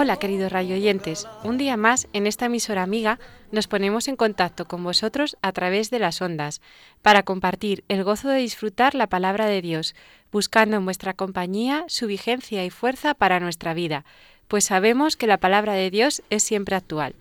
[0.00, 3.18] Hola queridos radioyentes, un día más en esta emisora amiga
[3.50, 6.60] nos ponemos en contacto con vosotros a través de las ondas
[7.02, 9.96] para compartir el gozo de disfrutar la palabra de Dios,
[10.30, 14.04] buscando en vuestra compañía su vigencia y fuerza para nuestra vida,
[14.46, 17.16] pues sabemos que la palabra de Dios es siempre actual.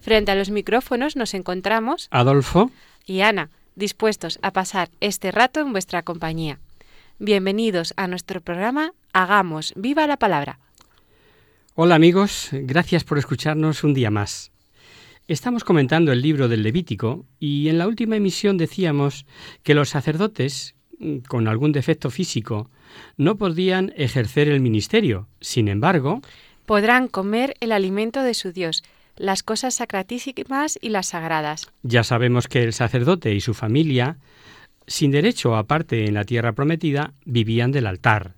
[0.00, 2.70] Frente a los micrófonos nos encontramos Adolfo,
[3.04, 6.60] y Ana, dispuestos a pasar este rato en vuestra compañía.
[7.18, 10.60] Bienvenidos a nuestro programa Hagamos viva la palabra.
[11.78, 14.50] Hola amigos, gracias por escucharnos un día más.
[15.28, 19.26] Estamos comentando el libro del Levítico y en la última emisión decíamos
[19.62, 20.74] que los sacerdotes,
[21.28, 22.70] con algún defecto físico,
[23.18, 25.28] no podían ejercer el ministerio.
[25.40, 26.22] Sin embargo,
[26.64, 28.82] Podrán comer el alimento de su Dios,
[29.16, 31.70] las cosas sacratísimas y las sagradas.
[31.82, 34.16] ya sabemos que el sacerdote y su familia,
[34.86, 38.34] sin derecho aparte en la tierra prometida, vivían del altar,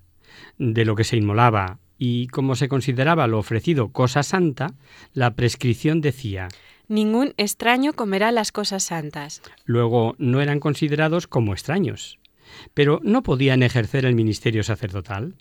[0.57, 4.73] de lo que se inmolaba, y como se consideraba lo ofrecido cosa santa,
[5.13, 6.47] la prescripción decía,
[6.87, 9.43] Ningún extraño comerá las cosas santas.
[9.65, 12.17] Luego no eran considerados como extraños,
[12.73, 15.35] pero no podían ejercer el ministerio sacerdotal.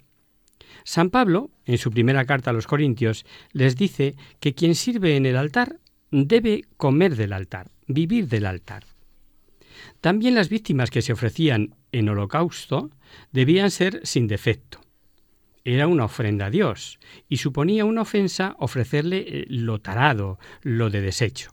[0.85, 5.27] San Pablo, en su primera carta a los Corintios, les dice que quien sirve en
[5.27, 5.77] el altar
[6.11, 8.85] debe comer del altar, vivir del altar.
[10.01, 12.91] También las víctimas que se ofrecían en holocausto
[13.33, 14.81] debían ser sin defecto.
[15.71, 16.99] Era una ofrenda a Dios
[17.29, 21.51] y suponía una ofensa ofrecerle eh, lo tarado, lo de desecho.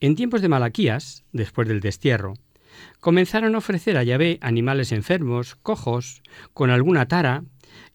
[0.00, 2.34] En tiempos de Malaquías, después del destierro,
[3.00, 6.20] comenzaron a ofrecer a Yahvé animales enfermos, cojos,
[6.52, 7.44] con alguna tara,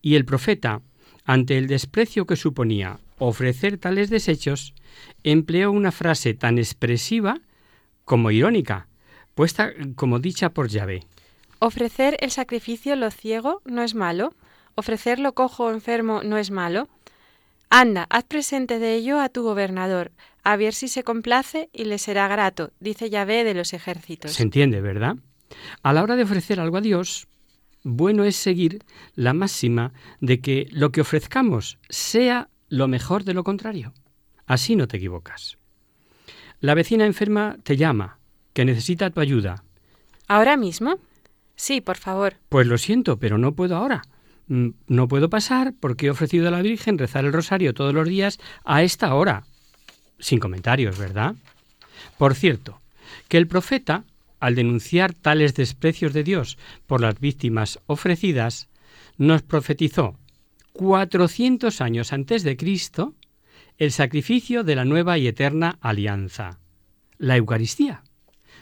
[0.02, 0.82] y el profeta,
[1.24, 4.74] ante el desprecio que suponía ofrecer tales desechos,
[5.24, 7.42] empleó una frase tan expresiva
[8.06, 8.88] como irónica,
[9.36, 11.06] puesta como dicha por Yahvé.
[11.60, 14.34] Ofrecer el sacrificio lo ciego no es malo.
[14.76, 16.88] Ofrecer lo cojo o enfermo no es malo.
[17.70, 20.12] Anda, haz presente de ello a tu gobernador,
[20.44, 24.34] a ver si se complace y le será grato, dice Yahvé de los ejércitos.
[24.34, 25.16] Se entiende, ¿verdad?
[25.82, 27.28] A la hora de ofrecer algo a Dios,
[27.84, 28.84] bueno es seguir
[29.16, 33.94] la máxima de que lo que ofrezcamos sea lo mejor de lo contrario.
[34.46, 35.58] Así no te equivocas.
[36.60, 38.20] La vecina enferma te llama,
[38.54, 39.64] que necesita tu ayuda.
[40.28, 41.00] ¿Ahora mismo?
[41.56, 42.36] Sí, por favor.
[42.50, 44.02] Pues lo siento, pero no puedo ahora.
[44.52, 48.06] Mm, No puedo pasar porque he ofrecido a la Virgen rezar el rosario todos los
[48.06, 49.46] días a esta hora.
[50.20, 51.36] Sin comentarios, ¿verdad?
[52.18, 52.82] Por cierto,
[53.30, 54.04] que el profeta,
[54.42, 58.68] al denunciar tales desprecios de Dios por las víctimas ofrecidas,
[59.18, 60.20] nos profetizó
[60.74, 63.16] 400 años antes de Cristo
[63.78, 66.60] el sacrificio de la nueva y eterna alianza,
[67.18, 68.04] la Eucaristía.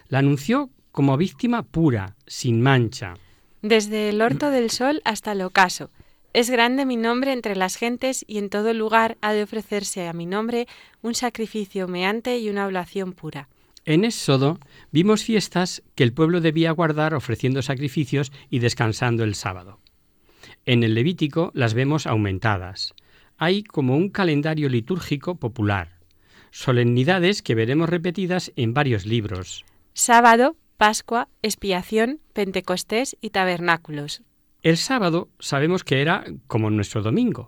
[0.08, 3.16] La anunció como víctima pura, sin mancha.
[3.62, 5.90] Desde el orto del sol hasta el ocaso.
[6.32, 10.14] Es grande mi nombre entre las gentes y en todo lugar ha de ofrecerse a
[10.14, 10.68] mi nombre
[11.02, 13.50] un sacrificio meante y una oblación pura.
[13.86, 14.60] En Éxodo
[14.92, 19.80] vimos fiestas que el pueblo debía guardar ofreciendo sacrificios y descansando el sábado.
[20.66, 22.94] En el Levítico las vemos aumentadas.
[23.38, 25.98] Hay como un calendario litúrgico popular,
[26.52, 29.66] solemnidades que veremos repetidas en varios libros.
[29.94, 34.22] Sábado, Pascua, expiación, Pentecostés y tabernáculos.
[34.62, 37.48] El sábado sabemos que era como nuestro domingo.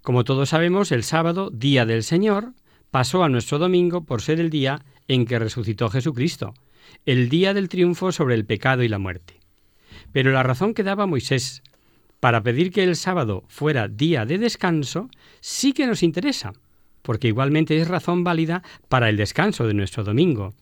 [0.00, 2.54] Como todos sabemos, el sábado, día del Señor,
[2.90, 6.54] pasó a nuestro domingo por ser el día en que resucitó Jesucristo,
[7.04, 9.38] el día del triunfo sobre el pecado y la muerte.
[10.12, 11.62] Pero la razón que daba Moisés
[12.20, 15.10] para pedir que el sábado fuera día de descanso
[15.40, 16.54] sí que nos interesa,
[17.02, 20.54] porque igualmente es razón válida para el descanso de nuestro domingo.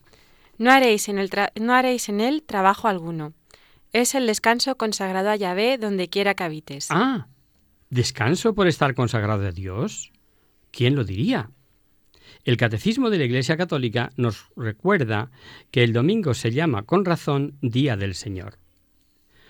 [0.57, 1.29] No haréis en, el
[1.59, 3.33] no haréis en él trabajo alguno.
[3.91, 6.87] Es el descanso consagrado a Yahvé donde quiera que habites.
[6.89, 7.27] Ah,
[7.89, 10.11] ¿descanso por estar consagrado a Dios?
[10.71, 11.49] ¿Quién lo diría?
[12.43, 15.31] El Catecismo de la Iglesia Católica nos recuerda
[15.71, 18.59] que el domingo se llama con razón Día del Señor.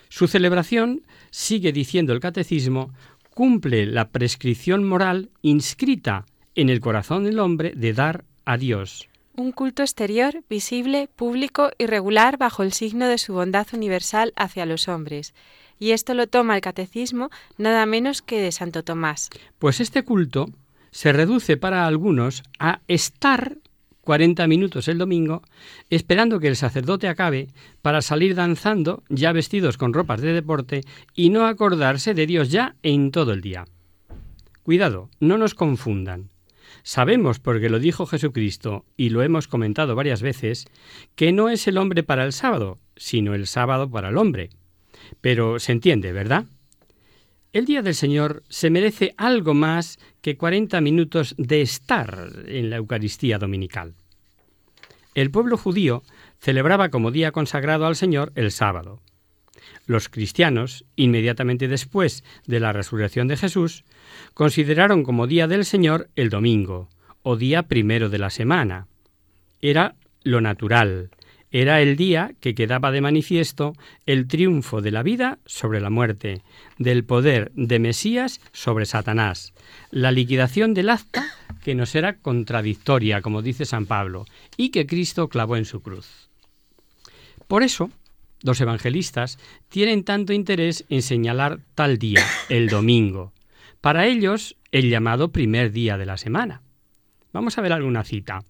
[0.10, 2.94] Su celebración, sigue diciendo el Catecismo,
[3.34, 6.26] cumple la prescripción moral inscrita
[6.56, 9.10] en el corazón del hombre de dar a Dios.
[9.38, 14.66] Un culto exterior, visible, público y regular bajo el signo de su bondad universal hacia
[14.66, 15.34] los hombres.
[15.78, 19.30] Y esto lo toma el catecismo nada menos que de Santo Tomás.
[19.60, 20.46] Pues este culto
[20.92, 23.58] se reduce para algunos a estar
[24.06, 25.42] 40 minutos el domingo
[25.90, 27.50] esperando que el sacerdote acabe
[27.82, 32.78] para salir danzando ya vestidos con ropas de deporte y no acordarse de Dios ya
[32.84, 33.66] en todo el día.
[34.64, 36.30] Cuidado, no nos confundan.
[36.88, 40.68] Sabemos, porque lo dijo Jesucristo y lo hemos comentado varias veces,
[41.16, 44.52] que no es el hombre para el sábado, sino el sábado para el hombre.
[45.20, 46.46] Pero se entiende, ¿verdad?
[47.54, 52.76] El Día del Señor se merece algo más que 40 minutos de estar en la
[52.76, 53.96] Eucaristía Dominical.
[55.16, 56.04] El pueblo judío
[56.40, 59.02] celebraba como día consagrado al Señor el sábado.
[59.88, 63.86] Los cristianos, inmediatamente después de la resurrección de Jesús,
[64.34, 66.90] consideraron como día del Señor el domingo,
[67.24, 68.88] o día primero de la semana.
[69.62, 71.10] Era lo natural,
[71.52, 76.42] era el día que quedaba de manifiesto el triunfo de la vida sobre la muerte,
[76.78, 79.54] del poder de Mesías sobre Satanás,
[79.90, 81.26] la liquidación del acta
[81.64, 84.26] que nos era contradictoria, como dice San Pablo,
[84.58, 86.30] y que Cristo clavó en su cruz.
[87.48, 87.90] Por eso,
[88.42, 89.40] los evangelistas
[89.70, 93.32] tienen tanto interés en señalar tal día, el domingo.
[93.86, 96.64] Para ellos, el llamado primer día de la semana.
[97.32, 98.44] Vamos a ver alguna cita.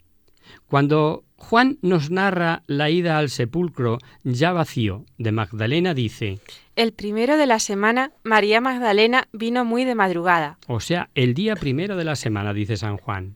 [0.66, 6.40] Cuando Juan nos narra la ida al sepulcro ya vacío de Magdalena, dice,
[6.78, 10.58] El primero de la semana, María Magdalena vino muy de madrugada.
[10.68, 13.36] O sea, el día primero de la semana, dice San Juan.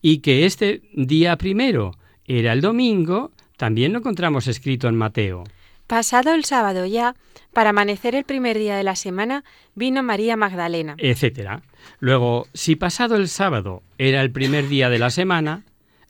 [0.00, 1.96] Y que este día primero
[2.26, 5.42] era el domingo, también lo encontramos escrito en Mateo.
[5.86, 7.14] Pasado el sábado ya,
[7.52, 9.44] para amanecer el primer día de la semana,
[9.74, 10.94] vino María Magdalena.
[10.98, 11.62] Etcétera.
[12.00, 15.64] Luego, si pasado el sábado era el primer día de la semana,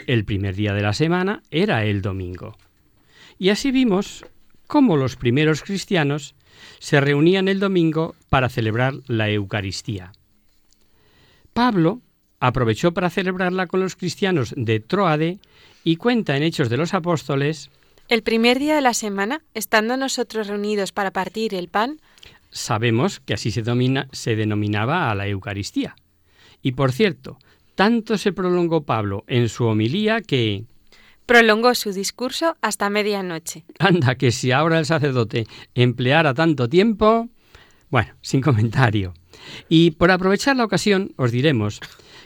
[0.07, 2.57] el primer día de la semana era el domingo.
[3.39, 4.25] Y así vimos
[4.67, 6.35] cómo los primeros cristianos
[6.79, 10.13] se reunían el domingo para celebrar la Eucaristía.
[11.53, 12.01] Pablo
[12.41, 15.39] aprovechó para celebrarla con los cristianos de Troade
[15.83, 17.71] y cuenta en Hechos de los Apóstoles
[18.09, 22.01] El primer día de la semana, estando nosotros reunidos para partir el pan,
[22.51, 25.97] sabemos que así se, domina, se denominaba a la Eucaristía.
[26.61, 27.39] Y por cierto,
[27.75, 30.65] tanto se prolongó Pablo en su homilía que...
[31.25, 33.65] prolongó su discurso hasta medianoche.
[33.79, 37.31] Anda, que si ahora el sacerdote empleara tanto tiempo...
[37.89, 39.15] Bueno, sin comentario.
[39.69, 41.81] Y por aprovechar la ocasión, os diremos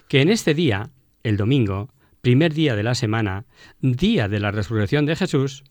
[0.09, 0.91] que en este día,
[1.23, 1.89] el domingo,
[2.20, 3.44] primer día de la semana,
[3.81, 5.65] día de la resurrección de Jesús,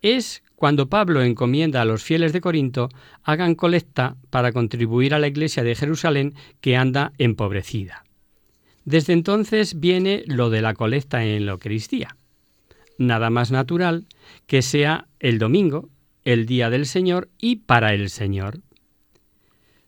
[0.00, 2.88] es cuando Pablo encomienda a los fieles de Corinto
[3.22, 8.04] hagan colecta para contribuir a la iglesia de Jerusalén que anda empobrecida.
[8.84, 12.16] Desde entonces viene lo de la colecta en la Eucaristía.
[12.98, 14.06] Nada más natural
[14.46, 15.88] que sea el domingo,
[16.24, 18.60] el día del Señor y para el Señor.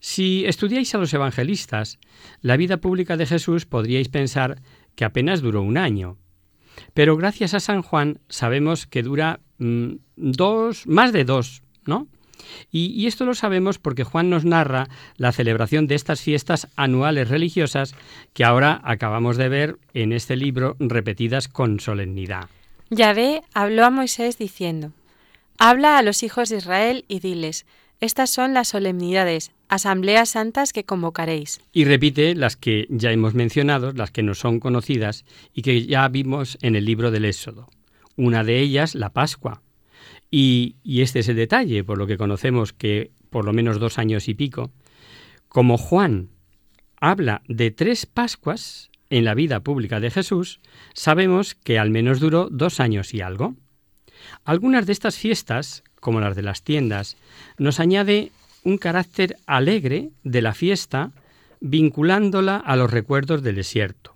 [0.00, 1.98] Si estudiáis a los evangelistas,
[2.42, 4.60] la vida pública de Jesús podríais pensar
[4.94, 6.18] que apenas duró un año.
[6.92, 12.08] Pero gracias a San Juan sabemos que dura mm, dos, más de dos, ¿no?
[12.70, 17.28] Y, y, esto lo sabemos porque Juan nos narra la celebración de estas fiestas anuales
[17.30, 17.94] religiosas
[18.34, 22.48] que ahora acabamos de ver en este libro repetidas con solemnidad.
[22.90, 24.92] Yahvé habló a Moisés diciendo,
[25.58, 27.64] Habla a los hijos de Israel y diles,
[28.00, 31.60] estas son las solemnidades, asambleas santas que convocaréis.
[31.72, 36.06] Y repite las que ya hemos mencionado, las que nos son conocidas y que ya
[36.08, 37.68] vimos en el libro del Éxodo.
[38.16, 39.62] Una de ellas, la Pascua.
[40.30, 43.98] Y, y este es el detalle, por lo que conocemos que por lo menos dos
[43.98, 44.70] años y pico,
[45.48, 46.30] como Juan
[46.96, 50.60] habla de tres Pascuas en la vida pública de Jesús,
[50.94, 53.54] sabemos que al menos duró dos años y algo.
[54.44, 57.16] Algunas de estas fiestas, como las de las tiendas,
[57.58, 58.32] nos añade
[58.64, 61.12] un carácter alegre de la fiesta
[61.60, 64.14] vinculándola a los recuerdos del desierto.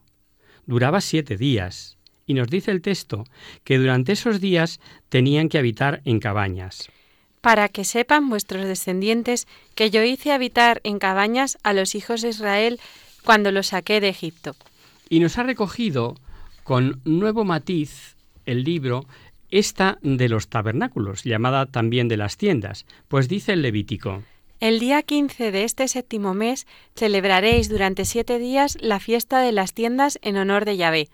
[0.67, 3.25] Duraba siete días y nos dice el texto
[3.64, 6.90] que durante esos días tenían que habitar en cabañas.
[7.40, 12.31] Para que sepan vuestros descendientes que yo hice habitar en cabañas a los hijos de
[12.31, 12.81] Israel
[13.25, 14.57] cuando los saqué de Egipto.
[15.09, 16.17] Y nos ha recogido
[16.64, 19.07] con nuevo matiz el libro
[19.50, 24.23] esta de los tabernáculos, llamada también de las tiendas, pues dice el Levítico.
[24.60, 29.72] El día 15 de este séptimo mes celebraréis durante siete días la fiesta de las
[29.72, 31.08] tiendas en honor de Yahvé.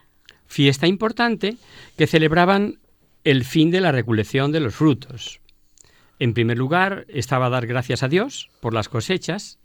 [0.47, 1.59] fiesta importante
[1.99, 2.79] que celebraban
[3.23, 5.43] el fin de la recolección de los frutos.
[6.19, 9.59] En primer lugar, estaba dar gracias a Dios por las cosechas,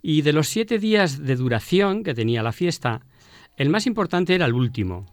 [0.00, 3.02] y de los siete días de duración que tenía la fiesta,
[3.58, 5.04] el más importante era el último,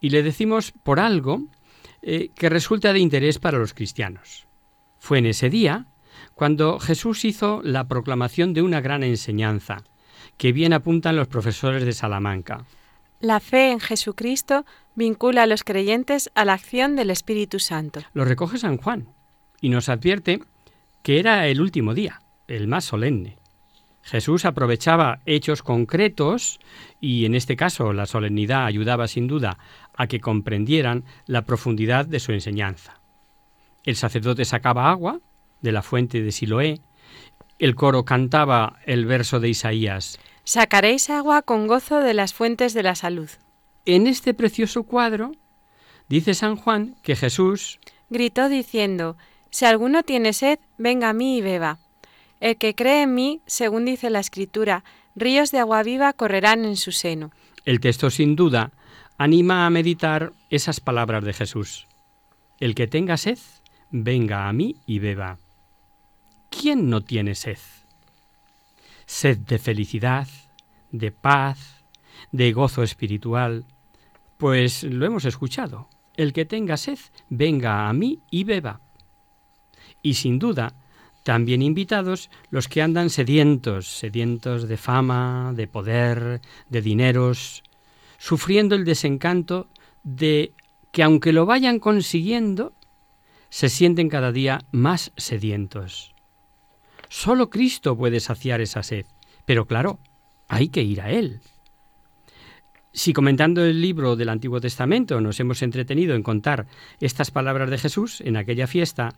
[0.00, 1.50] y le decimos por algo
[2.00, 4.46] eh, que resulta de interés para los cristianos.
[4.98, 5.89] Fue en ese día
[6.40, 9.84] cuando Jesús hizo la proclamación de una gran enseñanza,
[10.38, 12.64] que bien apuntan los profesores de Salamanca.
[13.20, 18.00] La fe en Jesucristo vincula a los creyentes a la acción del Espíritu Santo.
[18.14, 19.08] Lo recoge San Juan
[19.60, 20.40] y nos advierte
[21.02, 23.36] que era el último día, el más solemne.
[24.00, 26.58] Jesús aprovechaba hechos concretos
[27.02, 29.58] y en este caso la solemnidad ayudaba sin duda
[29.94, 33.02] a que comprendieran la profundidad de su enseñanza.
[33.84, 35.20] El sacerdote sacaba agua
[35.62, 36.80] de la fuente de Siloé,
[37.58, 40.18] el coro cantaba el verso de Isaías.
[40.44, 43.28] Sacaréis agua con gozo de las fuentes de la salud.
[43.84, 45.32] En este precioso cuadro
[46.08, 49.16] dice San Juan que Jesús gritó diciendo,
[49.50, 51.78] Si alguno tiene sed, venga a mí y beba.
[52.40, 56.76] El que cree en mí, según dice la Escritura, ríos de agua viva correrán en
[56.76, 57.30] su seno.
[57.66, 58.72] El texto sin duda
[59.18, 61.86] anima a meditar esas palabras de Jesús.
[62.58, 63.38] El que tenga sed,
[63.90, 65.38] venga a mí y beba.
[66.50, 67.58] ¿Quién no tiene sed?
[69.06, 70.28] Sed de felicidad,
[70.90, 71.84] de paz,
[72.32, 73.64] de gozo espiritual.
[74.36, 75.88] Pues lo hemos escuchado.
[76.16, 78.80] El que tenga sed, venga a mí y beba.
[80.02, 80.74] Y sin duda,
[81.22, 87.62] también invitados los que andan sedientos, sedientos de fama, de poder, de dineros,
[88.18, 89.68] sufriendo el desencanto
[90.02, 90.52] de
[90.92, 92.72] que aunque lo vayan consiguiendo,
[93.50, 96.09] se sienten cada día más sedientos.
[97.10, 99.04] Solo Cristo puede saciar esa sed,
[99.44, 99.98] pero claro,
[100.48, 101.40] hay que ir a Él.
[102.92, 106.66] Si comentando el libro del Antiguo Testamento nos hemos entretenido en contar
[107.00, 109.14] estas palabras de Jesús en aquella fiesta,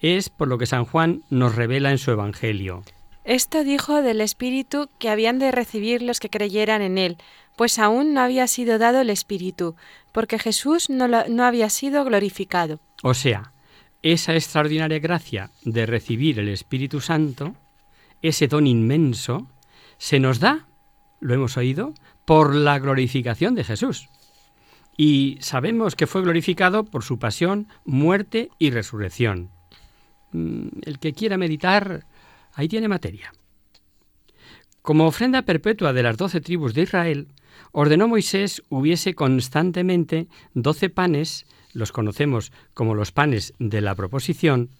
[0.00, 2.82] es por lo que San Juan nos revela en su Evangelio.
[3.24, 7.16] Esto dijo del Espíritu que habían de recibir los que creyeran en Él,
[7.56, 9.76] pues aún no había sido dado el Espíritu,
[10.12, 12.80] porque Jesús no, no había sido glorificado.
[13.02, 13.52] O sea,
[14.02, 17.54] esa extraordinaria gracia de recibir el Espíritu Santo,
[18.22, 19.50] ese don inmenso,
[19.98, 20.68] se nos da,
[21.20, 24.08] lo hemos oído, por la glorificación de Jesús.
[24.96, 29.50] Y sabemos que fue glorificado por su pasión, muerte y resurrección.
[30.32, 32.06] Mm, el que quiera meditar,
[32.54, 33.32] ahí tiene materia.
[34.82, 37.28] Como ofrenda perpetua de las doce tribus de Israel,
[37.72, 44.70] ordenó Moisés hubiese constantemente doce panes, los conocemos como los panes de la proposición,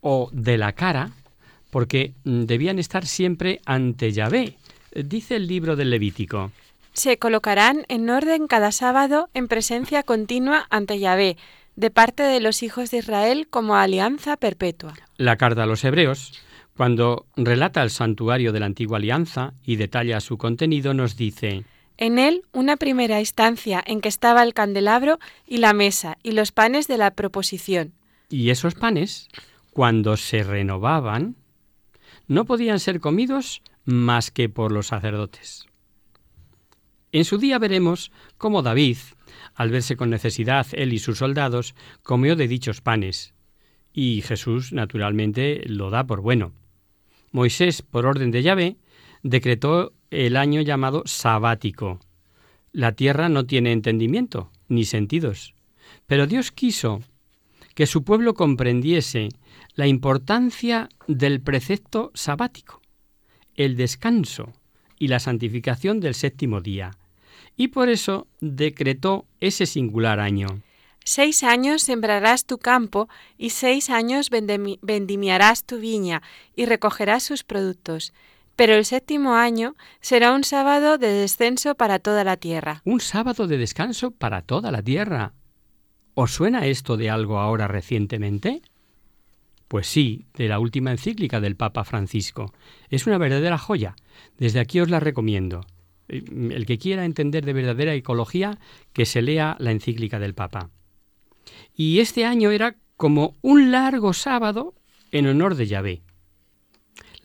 [0.00, 1.10] o de la cara,
[1.70, 4.56] porque mm, debían estar siempre ante Yahvé,
[4.94, 6.52] dice el libro del Levítico.
[6.92, 11.36] Se colocarán en orden cada sábado en presencia continua ante Yahvé,
[11.76, 14.94] de parte de los hijos de Israel como alianza perpetua.
[15.16, 16.32] La carta a los hebreos,
[16.76, 21.64] cuando relata el santuario de la antigua alianza y detalla su contenido, nos dice,
[21.98, 26.52] en él una primera instancia en que estaba el candelabro y la mesa y los
[26.52, 27.92] panes de la proposición.
[28.30, 29.28] Y esos panes,
[29.72, 31.36] cuando se renovaban,
[32.28, 35.66] no podían ser comidos más que por los sacerdotes.
[37.10, 38.98] En su día veremos cómo David,
[39.54, 43.34] al verse con necesidad él y sus soldados, comió de dichos panes.
[43.92, 46.52] Y Jesús, naturalmente, lo da por bueno.
[47.32, 48.76] Moisés, por orden de Yahvé,
[49.22, 52.00] decretó el año llamado sabático.
[52.72, 55.54] La tierra no tiene entendimiento ni sentidos,
[56.06, 57.00] pero Dios quiso
[57.74, 59.28] que su pueblo comprendiese
[59.74, 62.82] la importancia del precepto sabático,
[63.54, 64.52] el descanso
[64.98, 66.90] y la santificación del séptimo día,
[67.56, 70.48] y por eso decretó ese singular año.
[71.04, 73.08] Seis años sembrarás tu campo
[73.38, 76.22] y seis años vendimiarás tu viña
[76.54, 78.12] y recogerás sus productos.
[78.58, 82.82] Pero el séptimo año será un sábado de descenso para toda la tierra.
[82.84, 85.32] Un sábado de descanso para toda la tierra.
[86.14, 88.62] ¿Os suena esto de algo ahora recientemente?
[89.68, 92.52] Pues sí, de la última encíclica del Papa Francisco.
[92.90, 93.94] Es una verdadera joya.
[94.38, 95.64] Desde aquí os la recomiendo.
[96.08, 98.58] Eh, el que quiera entender de verdadera ecología,
[98.92, 100.70] que se lea la encíclica del Papa.
[101.76, 104.74] Y este año era como un largo sábado
[105.12, 106.02] en honor de Yahvé.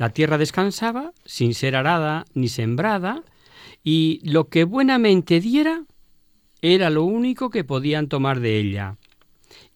[0.04, 3.24] La tierra descansaba, sin ser arada ni sembrada,
[3.86, 5.86] y lo que buenamente diera
[6.62, 8.98] era lo único que podían tomar de ella.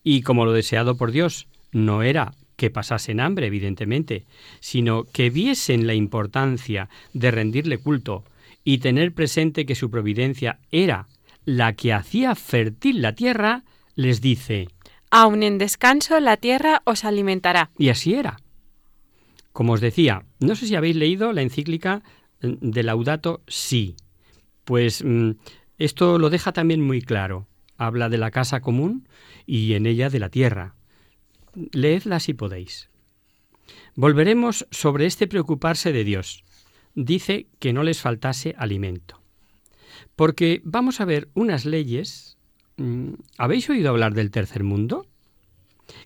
[0.03, 4.25] Y como lo deseado por Dios no era que pasasen hambre, evidentemente,
[4.59, 8.25] sino que viesen la importancia de rendirle culto
[8.65, 11.07] y tener presente que su providencia era
[11.45, 13.63] la que hacía fértil la tierra,
[13.95, 14.67] les dice,
[15.09, 17.69] Aun en descanso la tierra os alimentará.
[17.77, 18.41] Y así era.
[19.57, 22.03] Como os decía, no sé si habéis leído la encíclica
[22.43, 23.95] mm, de Laudato Si.
[24.65, 25.31] Pues mm,
[25.79, 27.47] esto lo deja también muy claro.
[27.75, 29.09] Habla de la casa común
[29.47, 30.75] y en ella de la tierra.
[31.71, 32.91] Leedla si podéis.
[33.95, 36.43] Volveremos sobre este preocuparse de Dios.
[36.93, 39.23] Dice que no les faltase alimento.
[40.15, 42.37] Porque vamos a ver unas leyes.
[42.75, 45.07] Mm, ¿Habéis oído hablar del tercer mundo?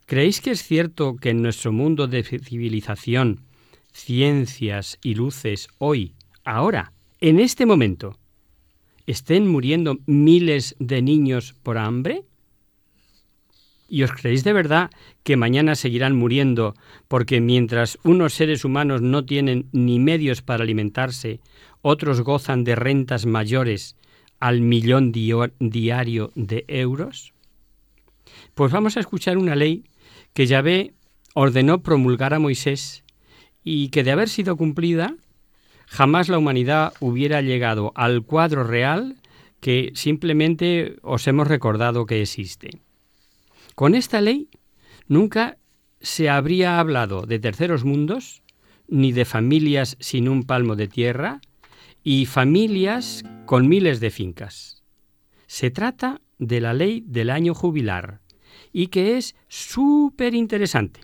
[0.06, 3.42] ¿Creéis que es cierto que en nuestro mundo de civilización,
[3.94, 8.18] ciencias y luces hoy, ahora, en este momento,
[9.06, 12.24] estén muriendo miles de niños por hambre?
[13.88, 14.90] ¿Y os creéis de verdad
[15.24, 16.76] que mañana seguirán muriendo
[17.10, 21.42] porque mientras unos seres humanos no tienen ni medios para alimentarse,
[21.82, 23.98] otros gozan de rentas mayores
[24.40, 27.34] al millón diario de euros?
[28.54, 29.86] Pues vamos a escuchar una ley
[30.34, 30.94] que Yahvé
[31.34, 33.04] ordenó promulgar a Moisés
[33.64, 35.16] y que de haber sido cumplida,
[35.88, 39.18] jamás la humanidad hubiera llegado al cuadro real
[39.60, 42.82] que simplemente os hemos recordado que existe.
[43.76, 44.50] Con esta ley
[45.08, 45.58] nunca
[46.02, 48.42] se habría hablado de terceros mundos,
[48.88, 51.40] ni de familias sin un palmo de tierra,
[52.04, 54.84] y familias con miles de fincas.
[55.46, 58.21] Se trata de la ley del año jubilar,
[58.72, 61.02] y que es súper interesante.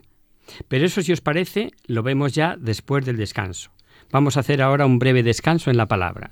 [0.68, 3.72] Pero eso, si os parece, lo vemos ya después del descanso.
[4.12, 6.32] Vamos a hacer ahora un breve descanso en la palabra.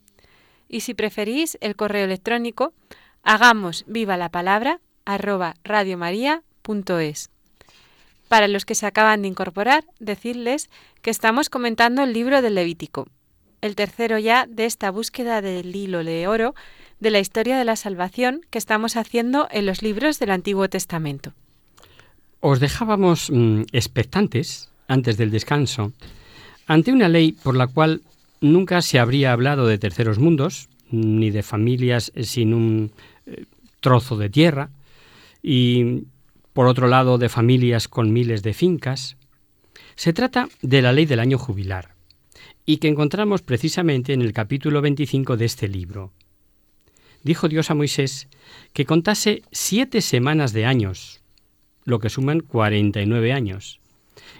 [0.71, 2.73] y si preferís el correo electrónico,
[3.21, 7.29] hagamos viva la palabra arroba radiomaria.es.
[8.29, 10.69] Para los que se acaban de incorporar, decirles
[11.01, 13.07] que estamos comentando el libro del Levítico,
[13.59, 16.55] el tercero ya de esta búsqueda del hilo de oro
[17.01, 21.33] de la historia de la salvación que estamos haciendo en los libros del Antiguo Testamento.
[22.39, 25.91] Os dejábamos mm, expectantes, antes del descanso,
[26.65, 28.01] ante una ley por la cual
[28.41, 32.91] Nunca se habría hablado de terceros mundos, ni de familias sin un
[33.27, 33.45] eh,
[33.79, 34.71] trozo de tierra,
[35.43, 36.03] y
[36.53, 39.15] por otro lado de familias con miles de fincas.
[39.95, 41.93] Se trata de la ley del año jubilar,
[42.65, 46.11] y que encontramos precisamente en el capítulo 25 de este libro.
[47.23, 48.27] Dijo Dios a Moisés
[48.73, 51.21] que contase siete semanas de años,
[51.85, 53.79] lo que suman 49 años.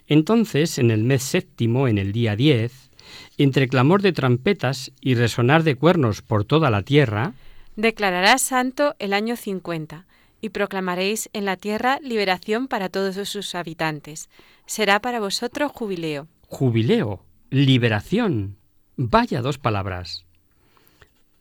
[0.07, 2.90] Entonces, en el mes séptimo, en el día 10,
[3.38, 7.34] entre clamor de trompetas y resonar de cuernos por toda la tierra,
[7.76, 10.06] declararás santo el año 50
[10.41, 14.30] y proclamaréis en la tierra liberación para todos sus habitantes.
[14.65, 16.28] Será para vosotros jubileo.
[16.48, 18.58] Jubileo, liberación.
[18.98, 20.26] Vaya dos palabras.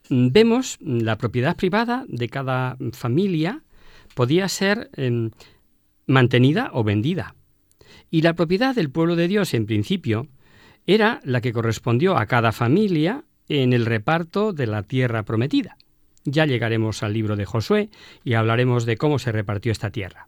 [0.09, 3.61] Vemos la propiedad privada de cada familia
[4.13, 5.31] podía ser em,
[6.05, 7.35] mantenida o vendida.
[8.09, 10.27] Y la propiedad del pueblo de Dios, en principio,
[10.87, 15.77] era la que correspondió a cada familia en el reparto de la tierra prometida.
[16.23, 17.89] Ya llegaremos al libro de Josué
[18.23, 20.27] y hablaremos de cómo se repartió esta tierra.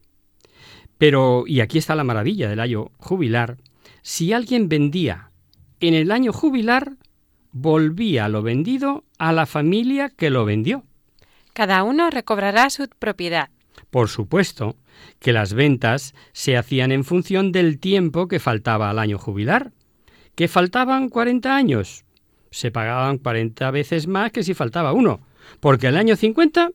[0.97, 3.57] Pero, y aquí está la maravilla del año jubilar,
[4.01, 5.31] si alguien vendía
[5.79, 6.97] en el año jubilar,
[7.51, 10.83] volvía lo vendido a la familia que lo vendió.
[11.53, 13.49] Cada uno recobrará su propiedad.
[13.89, 14.75] Por supuesto
[15.19, 19.71] que las ventas se hacían en función del tiempo que faltaba al año jubilar.
[20.35, 22.05] ¿Que faltaban 40 años?
[22.49, 25.21] Se pagaban 40 veces más que si faltaba uno,
[25.59, 26.71] porque el año 50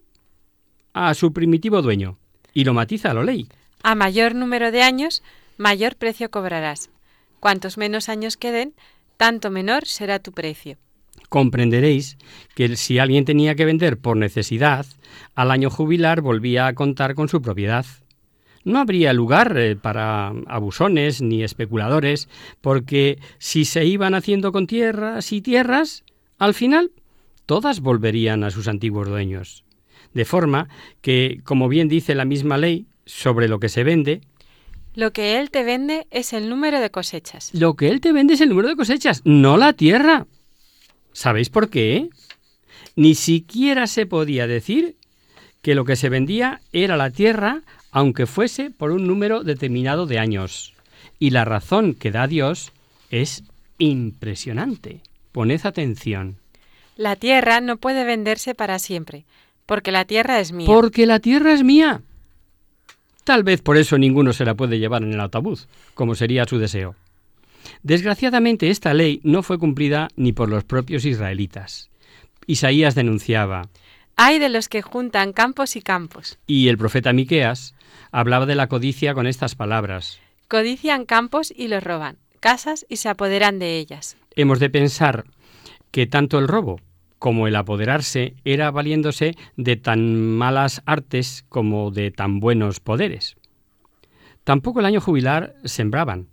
[0.93, 2.19] a su primitivo dueño.
[2.53, 3.49] Y lo matiza la ley.
[3.83, 5.23] A mayor número de años,
[5.57, 6.91] mayor precio cobrarás.
[7.41, 8.75] Cuantos menos años queden,
[9.17, 10.77] tanto menor será tu precio.
[11.29, 12.17] Comprenderéis
[12.55, 14.87] que si alguien tenía que vender por necesidad,
[15.35, 17.87] al año jubilar volvía a contar con su propiedad
[18.69, 22.29] no habría lugar eh, para abusones ni especuladores,
[22.61, 26.05] porque si se iban haciendo con tierras y tierras,
[26.39, 26.93] al final
[27.47, 29.65] todas volverían a sus antiguos dueños.
[30.15, 30.69] De forma
[31.01, 34.21] que, como bien dice la misma ley sobre lo que se vende,
[34.95, 37.51] lo que él te vende es el número de cosechas.
[37.55, 40.27] Lo que él te vende es el número de cosechas, no la tierra.
[41.13, 42.09] ¿Sabéis por qué?
[42.97, 44.97] Ni siquiera se podía decir
[45.63, 50.19] que lo que se vendía era la tierra aunque fuese por un número determinado de
[50.19, 50.75] años.
[51.19, 52.73] Y la razón que da Dios
[53.11, 53.45] es
[53.79, 55.01] impresionante.
[55.33, 56.37] Poned atención.
[56.97, 59.25] La tierra no puede venderse para siempre,
[59.67, 60.67] porque la tierra es mía.
[60.67, 62.03] Porque la tierra es mía.
[63.25, 66.59] Tal vez por eso ninguno se la puede llevar en el autobús, como sería su
[66.59, 66.97] deseo.
[67.83, 71.91] Desgraciadamente esta ley no fue cumplida ni por los propios israelitas.
[72.47, 73.69] Isaías denunciaba:
[74.17, 76.39] Hay de los que juntan campos y campos.
[76.47, 77.75] Y el profeta Miqueas
[78.11, 80.21] hablaba de la codicia con estas palabras.
[80.49, 84.17] Codician campos y los roban, casas y se apoderan de ellas.
[84.35, 85.25] Hemos de pensar
[85.91, 86.81] que tanto el robo
[87.19, 93.37] como el apoderarse era valiéndose de tan malas artes como de tan buenos poderes.
[94.45, 96.29] Tampoco el año jubilar sembraban,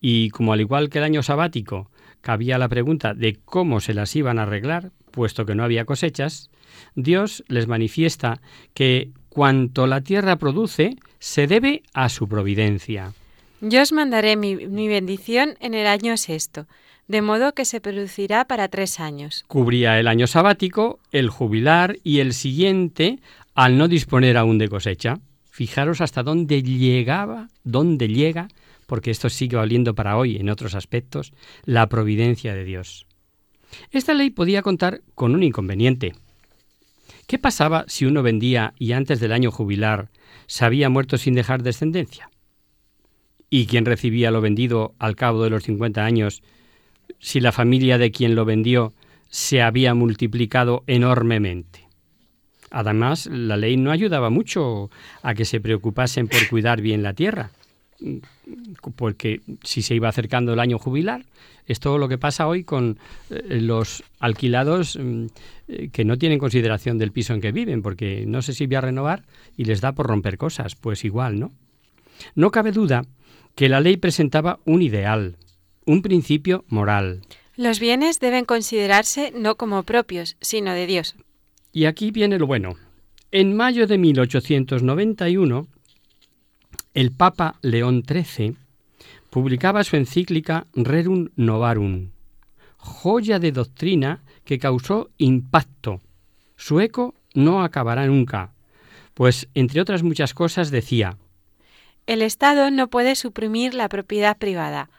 [0.00, 1.90] y como al igual que el año sabático
[2.20, 6.50] cabía la pregunta de cómo se las iban a arreglar, puesto que no había cosechas,
[6.94, 8.40] Dios les manifiesta
[8.74, 13.12] que cuanto la tierra produce se debe a su providencia.
[13.60, 16.66] Yo os mandaré mi, bendición en el año sexto,
[17.08, 19.44] de modo que se producirá para tres años.
[19.48, 23.18] Cubría el año sabático, el jubilar y el siguiente
[23.54, 25.18] al no disponer aún de cosecha.
[25.50, 28.46] Fijaros hasta dónde llegaba, dónde llega,
[28.86, 31.32] porque esto sigue valiendo para hoy en otros aspectos,
[31.64, 33.06] la providencia de Dios.
[33.90, 36.14] Esta ley podía contar con un inconveniente,
[37.28, 40.08] ¿Qué pasaba si uno vendía y antes del año jubilar
[40.46, 42.30] se había muerto sin dejar descendencia?
[43.50, 46.42] ¿Y quién recibía lo vendido al cabo de los 50 años
[47.18, 48.94] si la familia de quien lo vendió
[49.28, 51.86] se había multiplicado enormemente.
[52.70, 54.90] Además, la ley no ayudaba mucho
[55.22, 57.50] a que se preocupasen por cuidar bien la tierra,
[58.96, 61.24] porque si se iba acercando el año jubilar,
[61.66, 62.98] es todo lo que pasa hoy con
[63.30, 65.26] eh, los alquilados mm,
[65.68, 68.76] eh, que no tienen consideración del piso en que viven, porque no sé si voy
[68.76, 69.24] a renovar
[69.56, 71.52] y les da por romper cosas, pues igual, ¿no?
[72.34, 73.04] No cabe duda
[73.54, 75.36] que la ley presentaba un ideal,
[75.84, 77.22] un principio moral.
[77.56, 81.16] Los bienes deben considerarse no como propios, sino de Dios.
[81.72, 82.76] Y aquí viene lo bueno.
[83.30, 85.66] En mayo de 1891,
[86.94, 88.56] el Papa León XIII
[89.30, 92.10] publicaba su encíclica Rerum Novarum,
[92.76, 96.00] joya de doctrina que causó impacto.
[96.56, 98.52] Su eco no acabará nunca,
[99.14, 101.18] pues, entre otras muchas cosas, decía,
[102.06, 104.90] El Estado no puede suprimir la propiedad privada,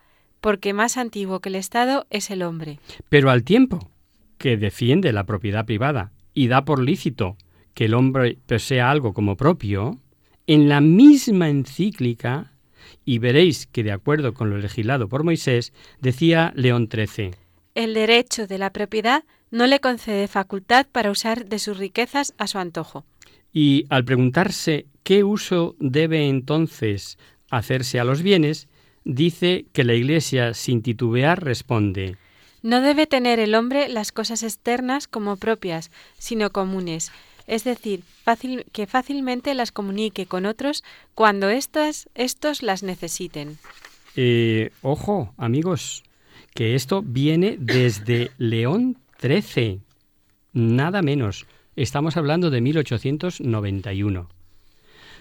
[0.41, 2.79] porque más antiguo que el Estado es el hombre.
[3.09, 3.89] Pero al tiempo
[4.37, 7.35] que defiende la propiedad privada y da por lícito
[7.73, 9.97] que el hombre posea algo como propio,
[10.49, 12.53] en la misma encíclica,
[13.05, 17.35] y veréis que de acuerdo con lo legislado por Moisés, decía León XIII,
[17.75, 22.47] El derecho de la propiedad no le concede facultad para usar de sus riquezas a
[22.47, 23.05] su antojo.
[23.53, 27.19] Y al preguntarse qué uso debe entonces
[27.51, 28.67] hacerse a los bienes,
[29.03, 32.17] dice que la Iglesia sin titubear responde,
[32.63, 37.11] No debe tener el hombre las cosas externas como propias, sino comunes,
[37.49, 40.83] es decir, fácil, que fácilmente las comunique con otros
[41.15, 42.07] cuando estos
[42.61, 43.57] las necesiten.
[44.15, 46.03] Eh, ojo, amigos,
[46.53, 49.81] que esto viene desde León XIII,
[50.53, 51.47] nada menos.
[51.75, 54.29] Estamos hablando de 1891.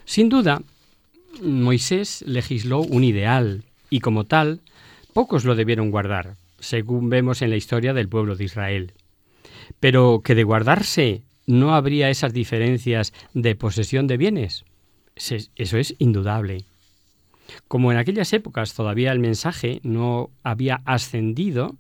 [0.05, 0.63] Sin duda,
[1.41, 4.61] Moisés legisló un ideal y como tal,
[5.15, 8.93] pocos lo debieron guardar, según vemos en la historia del pueblo de Israel.
[9.81, 14.65] Pero que de guardarse no habría esas diferencias de posesión de bienes,
[15.17, 16.67] eso es indudable.
[17.67, 21.75] Como en aquellas épocas todavía el mensaje no había ascendido,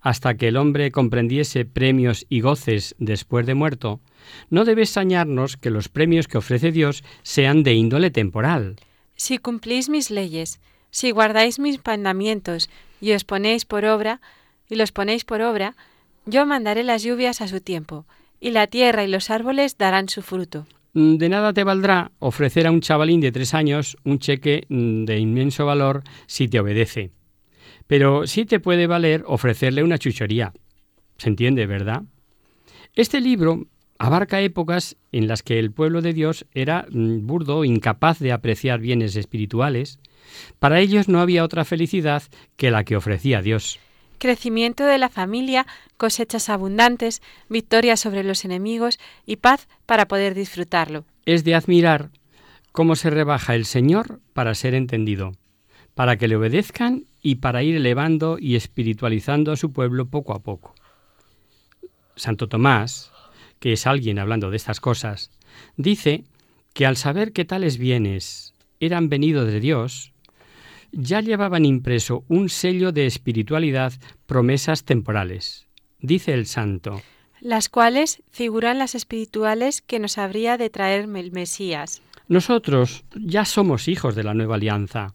[0.00, 4.00] hasta que el hombre comprendiese premios y goces después de muerto,
[4.48, 8.76] no debe extrañarnos que los premios que ofrece Dios sean de índole temporal.
[9.14, 10.58] Si cumplís mis leyes,
[10.90, 12.70] si guardáis mis mandamientos
[13.00, 14.22] y os ponéis por obra,
[14.70, 15.76] y los ponéis por obra,
[16.24, 18.06] yo mandaré las lluvias a su tiempo,
[18.42, 20.66] y la tierra y los árboles darán su fruto.
[20.94, 25.04] Mm, De nada te valdrá ofrecer a un chavalín de tres años un cheque mm,
[25.04, 27.12] de inmenso valor si te obedece.
[27.86, 30.52] Pero sí te puede valer ofrecerle una chuchería.
[31.18, 32.02] ¿Se entiende, verdad?
[32.94, 38.18] Este libro abarca épocas en las que el pueblo de Dios era mm, burdo, incapaz
[38.18, 40.00] de apreciar bienes espirituales.
[40.58, 42.24] Para ellos no había otra felicidad
[42.56, 43.78] que la que ofrecía Dios.
[44.22, 51.04] Crecimiento de la familia, cosechas abundantes, victoria sobre los enemigos y paz para poder disfrutarlo.
[51.26, 52.10] Es de admirar
[52.70, 55.32] cómo se rebaja el Señor para ser entendido,
[55.96, 60.38] para que le obedezcan y para ir elevando y espiritualizando a su pueblo poco a
[60.38, 60.72] poco.
[62.14, 63.10] Santo Tomás,
[63.58, 65.32] que es alguien hablando de estas cosas,
[65.76, 66.22] dice
[66.74, 70.11] que al saber que tales bienes eran venidos de Dios,
[70.92, 73.92] ya llevaban impreso un sello de espiritualidad,
[74.26, 75.66] promesas temporales.
[76.00, 77.02] Dice el santo,
[77.42, 82.00] las cuales figuran las espirituales que nos habría de traer el Mesías.
[82.28, 85.14] nosotros ya somos hijos de la nueva alianza.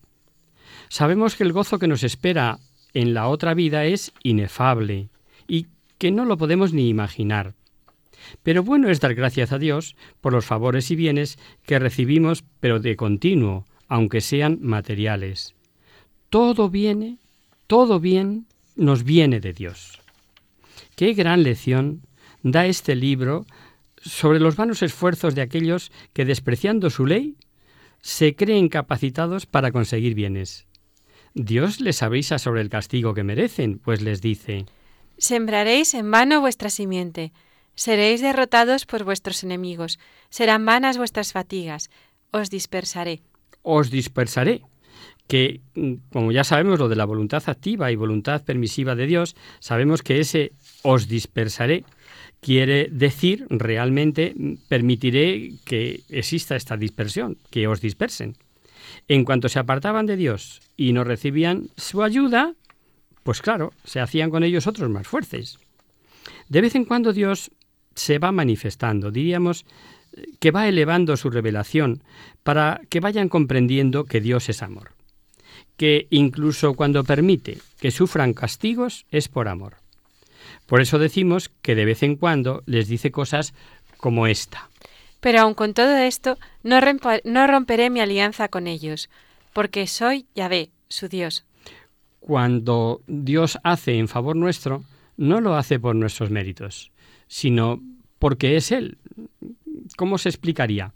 [0.90, 2.60] Sabemos que el gozo que nos espera
[2.94, 5.10] en la otra vida es inefable
[5.48, 7.56] y que no lo podemos ni imaginar.
[8.44, 12.80] Pero bueno es dar gracias a Dios por los favores y bienes que recibimos, pero
[12.80, 15.56] de continuo, aunque sean materiales.
[16.30, 17.18] Todo viene,
[17.68, 20.00] todo bien nos viene de Dios.
[20.96, 22.02] Qué gran lección
[22.44, 23.46] da este libro
[24.02, 27.36] sobre los vanos esfuerzos de aquellos que, despreciando su ley,
[28.02, 30.66] se creen capacitados para conseguir bienes.
[31.34, 34.66] Dios les avisa sobre el castigo que merecen, pues les dice,
[35.18, 37.32] Sembraréis en vano vuestra simiente,
[37.76, 41.90] seréis derrotados por vuestros enemigos, serán vanas vuestras fatigas,
[42.32, 43.22] os dispersaré.
[43.62, 44.62] os dispersaré.
[45.28, 49.36] Que, mm, como ya sabemos, lo de la voluntad activa y voluntad permisiva de Dios,
[49.60, 51.84] sabemos que ese os dispersaré
[52.40, 58.38] quiere decir realmente mm, permitiré que exista esta dispersión, que os dispersen.
[59.08, 62.54] En cuanto se apartaban de Dios y no recibían su ayuda,
[63.24, 65.60] pues claro, se hacían con ellos otros más fuertes.
[66.50, 67.52] De vez en cuando Dios
[67.96, 69.66] se va manifestando, diríamos
[70.14, 72.04] eh, que va elevando su revelación
[72.44, 74.92] para que vayan comprendiendo que Dios es amor,
[75.78, 79.78] que incluso cuando permite que sufran castigos es por amor.
[80.66, 83.54] Por eso decimos que de vez en cuando les dice cosas
[83.98, 84.70] como esta.
[85.20, 86.80] Pero aun con todo esto, no,
[87.24, 89.10] no romperé mi alianza con ellos,
[89.54, 91.46] porque soy Yahvé, su Dios.
[92.20, 94.84] Cuando Dios hace en favor nuestro,
[95.16, 96.92] no lo hace por nuestros méritos,
[97.28, 97.82] sino
[98.20, 98.98] porque es Él.
[99.96, 100.94] ¿Cómo se explicaría?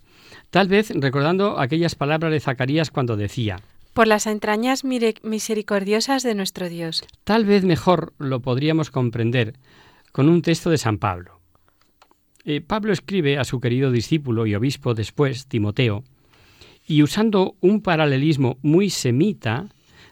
[0.49, 3.61] Tal vez recordando aquellas palabras de Zacarías cuando decía,
[3.93, 7.03] por las entrañas misericordiosas de nuestro Dios.
[7.23, 9.53] Tal vez mejor lo podríamos comprender
[10.11, 11.39] con un texto de San Pablo.
[12.43, 16.03] Eh, Pablo escribe a su querido discípulo y obispo después, Timoteo,
[16.87, 19.67] y usando un paralelismo muy semita,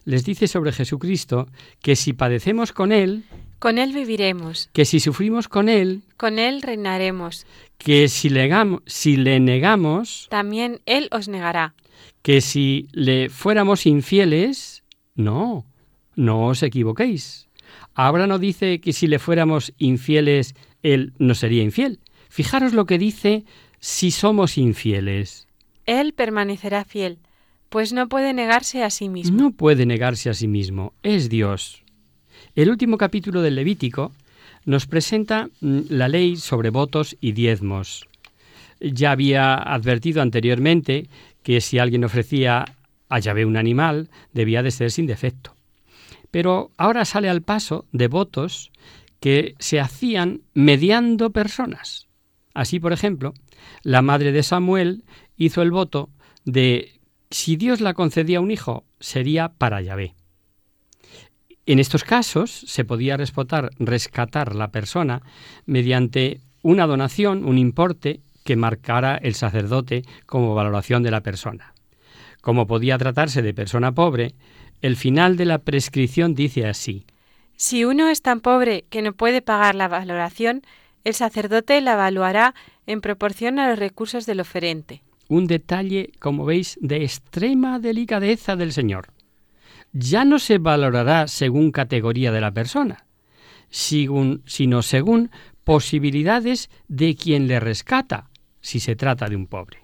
[0.05, 1.47] les dice sobre Jesucristo
[1.81, 3.25] que si padecemos con Él,
[3.59, 4.69] con Él viviremos.
[4.71, 7.45] Que si sufrimos con Él, con Él reinaremos.
[7.77, 8.49] Que si le,
[8.85, 11.73] si le negamos, también Él os negará.
[12.21, 14.83] Que si le fuéramos infieles,
[15.15, 15.65] no,
[16.15, 17.47] no os equivoquéis.
[17.93, 21.99] Ahora no dice que si le fuéramos infieles, Él no sería infiel.
[22.29, 23.45] Fijaros lo que dice
[23.79, 25.47] si somos infieles.
[25.85, 27.19] Él permanecerá fiel,
[27.69, 29.41] pues no puede negarse a sí mismo.
[29.41, 31.83] No puede negarse a sí mismo, es Dios.
[32.55, 34.11] El último capítulo del Levítico
[34.65, 38.07] nos presenta mm, la ley sobre votos y diezmos.
[38.79, 41.09] Ya había advertido anteriormente
[41.43, 42.65] que si alguien ofrecía
[43.09, 45.55] a Yahvé un animal, debía de ser sin defecto.
[46.31, 48.71] Pero ahora sale al paso de votos
[49.19, 52.07] que se hacían mediando personas.
[52.53, 53.33] Así, por ejemplo,
[53.83, 55.03] la madre de Samuel
[55.37, 56.09] hizo el voto
[56.45, 56.99] de
[57.31, 60.15] si Dios la concedía un hijo, sería para Yahvé.
[61.65, 65.21] En estos casos se podía respetar, rescatar la persona
[65.65, 71.73] mediante una donación, un importe que marcara el sacerdote como valoración de la persona.
[72.41, 74.33] Como podía tratarse de persona pobre,
[74.81, 77.05] el final de la prescripción dice así.
[77.55, 80.61] Si uno es tan pobre que no puede pagar la valoración,
[81.03, 82.55] el sacerdote la evaluará
[82.87, 85.01] en proporción a los recursos del oferente.
[85.27, 89.09] Un detalle, como veis, de extrema delicadeza del Señor
[89.91, 93.05] ya no se valorará según categoría de la persona,
[93.69, 95.31] sino según
[95.63, 98.28] posibilidades de quien le rescata,
[98.61, 99.79] si se trata de un pobre.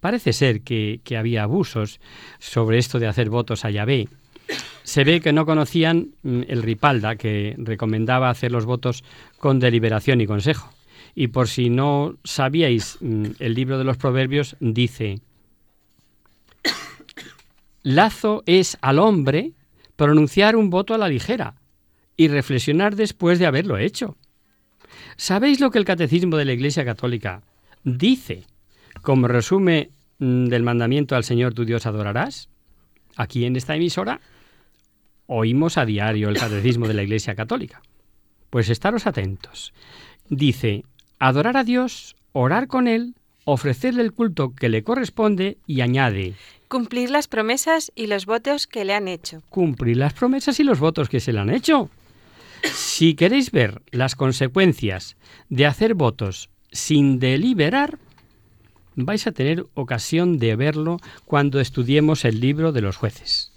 [0.00, 2.00] Parece ser que, había abusos
[2.38, 4.08] sobre esto de hacer votos a Yahvé.
[4.84, 9.04] Se ve que no conocían mm, el ripalda, que recomendaba hacer los votos
[9.38, 10.72] con deliberación y consejo.
[11.14, 15.20] Y por si no sabíais, mm, el libro de los proverbios dice,
[17.82, 19.52] Lazo es al hombre
[19.96, 21.54] pronunciar un voto a la ligera
[22.16, 24.16] y reflexionar después de haberlo hecho.
[25.16, 27.42] ¿Sabéis lo que el Catecismo de la Iglesia Católica
[27.84, 28.44] dice
[29.02, 32.48] como resumen mm, del mandamiento al Señor tu Dios adorarás?
[33.16, 34.20] Aquí en esta emisora
[35.26, 37.82] oímos a diario el Catecismo de la Iglesia Católica.
[38.50, 39.74] Pues estaros atentos.
[40.30, 40.84] Dice,
[41.18, 43.14] adorar a Dios, orar con Él,
[43.44, 46.34] ofrecerle el culto que le corresponde y añade,
[46.68, 49.42] Cumplir las promesas y los votos que le han hecho.
[49.48, 51.88] Cumplir las promesas y los votos que se le han hecho.
[52.62, 55.16] Si queréis ver las consecuencias
[55.48, 57.98] de hacer votos sin deliberar,
[58.96, 63.52] vais a tener ocasión de verlo cuando estudiemos el libro de los jueces.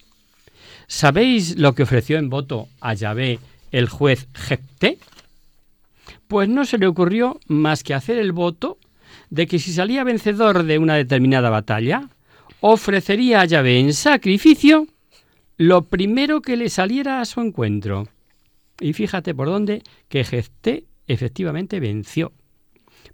[0.88, 3.40] ¿Sabéis lo que ofreció en voto a Yahvé
[3.72, 4.98] el juez Jepté?
[6.28, 8.78] Pues no se le ocurrió más que hacer el voto
[9.30, 12.10] de que si salía vencedor de una determinada batalla,
[12.60, 14.88] ofrecería a Yahvé en sacrificio
[15.58, 18.08] lo primero que le saliera a su encuentro.
[18.80, 22.32] Y fíjate por dónde que Jefté efectivamente venció.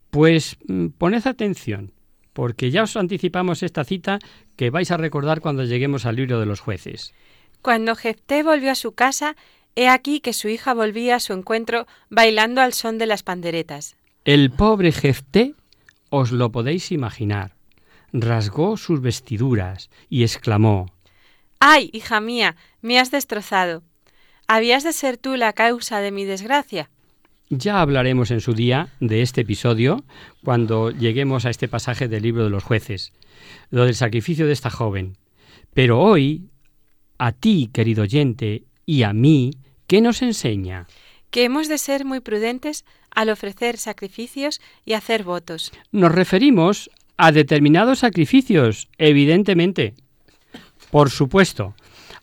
[0.09, 1.93] Pues mm, poned atención,
[2.33, 4.19] porque ya os anticipamos esta cita
[4.55, 7.13] que vais a recordar cuando lleguemos al libro de los jueces.
[7.61, 9.35] Cuando Jefté volvió a su casa,
[9.75, 13.95] he aquí que su hija volvía a su encuentro bailando al son de las panderetas.
[14.25, 15.55] El pobre Jefté,
[16.09, 17.57] os lo podéis imaginar
[18.13, 20.87] rasgó sus vestiduras y exclamó
[21.59, 22.55] ¡Ay, hija mía!
[22.81, 23.83] me has destrozado.
[24.47, 26.89] ¿Habías de ser tú la causa de mi desgracia?
[27.49, 30.03] Ya hablaremos en su día de este episodio
[30.43, 33.13] cuando lleguemos a este pasaje del libro de los jueces,
[33.69, 35.17] lo del sacrificio de esta joven.
[35.73, 36.49] Pero hoy,
[37.17, 39.51] a ti, querido oyente, y a mí,
[39.87, 40.87] ¿qué nos enseña?
[41.31, 45.71] Que hemos de ser muy prudentes al ofrecer sacrificios y hacer votos.
[45.93, 49.93] Nos referimos a determinados sacrificios, evidentemente.
[50.91, 51.75] Por supuesto,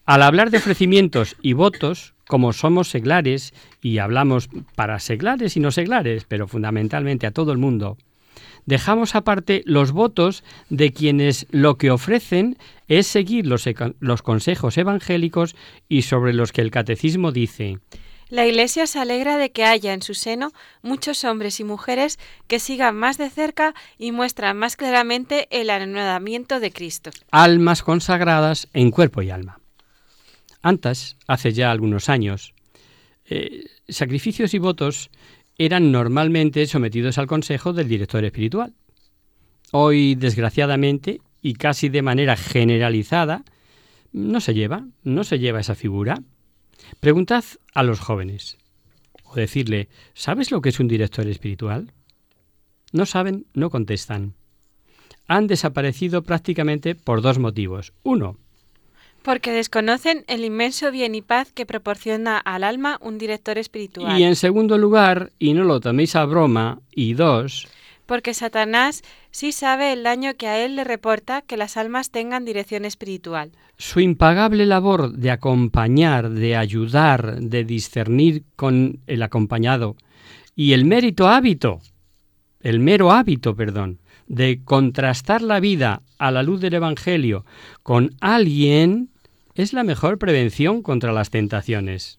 [0.07, 5.71] al hablar de ofrecimientos y votos, como somos seglares y hablamos para seglares y no
[5.71, 7.97] seglares, pero fundamentalmente a todo el mundo,
[8.67, 13.65] dejamos aparte los votos de quienes lo que ofrecen es seguir los,
[14.01, 15.57] los consejos evangélicos
[15.89, 17.79] y sobre los que el catecismo dice,
[18.29, 20.53] La Iglesia se alegra de que haya en su seno
[20.83, 26.61] muchos hombres y mujeres que sigan más de cerca y muestran más claramente el anonadamiento
[26.61, 27.11] de Cristo.
[27.31, 29.61] Almas consagradas en cuerpo y alma.
[30.65, 32.55] Antes, hace ya algunos años,
[33.27, 35.11] eh, sacrificios y votos
[35.59, 38.73] eran normalmente sometidos al consejo del director espiritual.
[39.73, 43.45] Hoy, desgraciadamente, y casi de manera generalizada,
[44.11, 46.23] no se lleva, no se lleva esa figura.
[46.99, 47.45] Preguntad
[47.75, 48.57] a los jóvenes
[49.23, 51.93] o decirle, ¿sabes lo que es un director espiritual?
[52.91, 54.33] No saben, no contestan.
[55.29, 57.93] Han desaparecido prácticamente por dos motivos.
[58.03, 58.39] Uno,
[59.25, 64.20] porque desconocen el inmenso bien y paz que proporciona al alma un director espiritual.
[64.20, 67.66] Y en segundo lugar, y no lo toméis a broma, y dos,
[68.05, 69.01] porque Satanás
[69.31, 73.53] sí sabe el daño que a él le reporta que las almas tengan dirección espiritual.
[73.79, 79.97] Su impagable labor de acompañar, de ayudar, de discernir con el acompañado
[80.55, 81.81] y el mérito hábito,
[82.61, 87.47] el mero hábito, perdón, de contrastar la vida a la luz del Evangelio
[87.83, 89.14] con alguien
[89.55, 92.19] es la mejor prevención contra las tentaciones.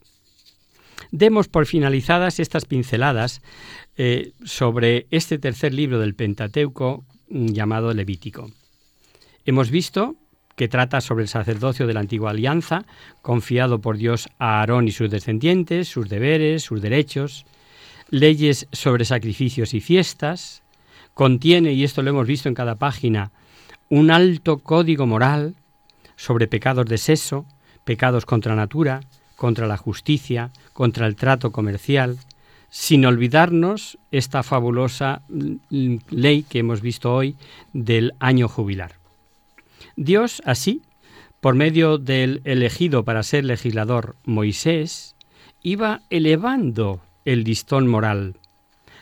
[1.12, 3.42] Demos por finalizadas estas pinceladas
[3.98, 8.52] eh, sobre este tercer libro del Pentateuco mm, llamado Levítico.
[9.46, 10.16] Hemos visto
[10.56, 12.86] que trata sobre el sacerdocio de la antigua alianza,
[13.22, 17.46] confiado por Dios a Aarón y sus descendientes, sus deberes, sus derechos,
[18.10, 20.64] leyes sobre sacrificios y fiestas,
[21.14, 23.32] contiene, y esto lo hemos visto en cada página,
[23.90, 25.56] un alto código moral
[26.16, 27.46] sobre pecados de sexo,
[27.84, 29.02] pecados contra natura,
[29.36, 32.18] contra la justicia, contra el trato comercial,
[32.70, 35.22] sin olvidarnos esta fabulosa
[35.70, 37.36] ley que hemos visto hoy
[37.74, 38.94] del año jubilar.
[39.96, 40.82] Dios, así,
[41.40, 45.16] por medio del elegido para ser legislador Moisés,
[45.62, 48.36] iba elevando el listón moral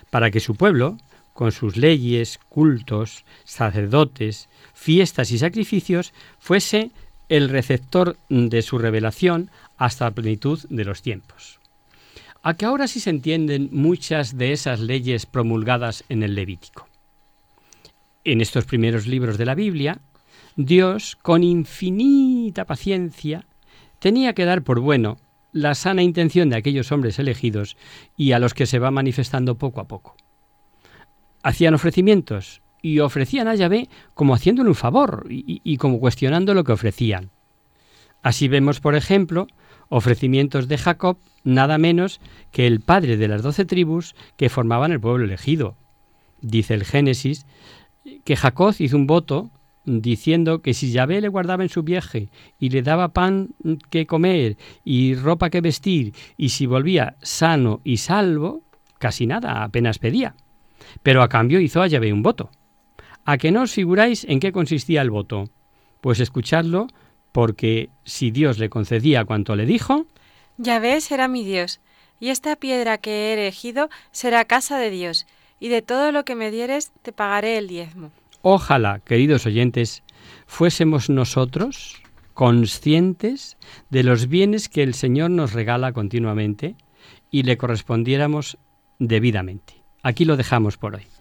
[0.09, 0.97] para que su pueblo,
[1.33, 6.91] con sus leyes, cultos, sacerdotes, fiestas y sacrificios, fuese
[7.33, 11.59] el receptor de su revelación hasta la plenitud de los tiempos
[12.43, 16.89] a que ahora sí se entienden muchas de esas leyes promulgadas en el Levítico.
[18.25, 20.01] En estos primeros libros de la Biblia,
[20.57, 23.45] Dios, con infinita paciencia,
[23.99, 25.17] tenía que dar por bueno
[25.53, 27.77] la sana intención de aquellos hombres elegidos
[28.17, 30.17] y a los que se va manifestando poco a poco.
[31.43, 36.63] Hacían ofrecimientos y ofrecían a Yahvé como haciéndole un favor y, y como cuestionando lo
[36.63, 37.31] que ofrecían.
[38.21, 39.47] Así vemos, por ejemplo,
[39.89, 42.19] ofrecimientos de Jacob, nada menos
[42.51, 45.75] que el padre de las doce tribus que formaban el pueblo elegido.
[46.41, 47.45] Dice el Génesis
[48.25, 49.49] que Jacob hizo un voto
[49.85, 52.29] diciendo que si Yahvé le guardaba en su viaje
[52.59, 53.49] y le daba pan
[53.89, 58.61] que comer y ropa que vestir y si volvía sano y salvo,
[58.99, 60.35] casi nada, apenas pedía.
[61.01, 62.49] Pero a cambio hizo a Yahvé un voto.
[63.25, 65.49] ¿A que no os figuráis en qué consistía el voto?
[66.01, 66.87] Pues escuchadlo
[67.31, 70.05] porque si Dios le concedía cuanto le dijo,
[70.57, 71.81] Yahvé será mi Dios,
[72.19, 75.25] y esta piedra que he erigido será casa de Dios,
[75.59, 78.11] y de todo lo que me dieres te pagaré el diezmo.
[78.41, 80.03] Ojalá, queridos oyentes,
[80.45, 82.01] fuésemos nosotros
[82.33, 83.57] conscientes
[83.89, 86.75] de los bienes que el Señor nos regala continuamente
[87.31, 88.57] y le correspondiéramos
[88.99, 89.81] debidamente.
[90.03, 91.12] Aquí lo dejamos por hoy.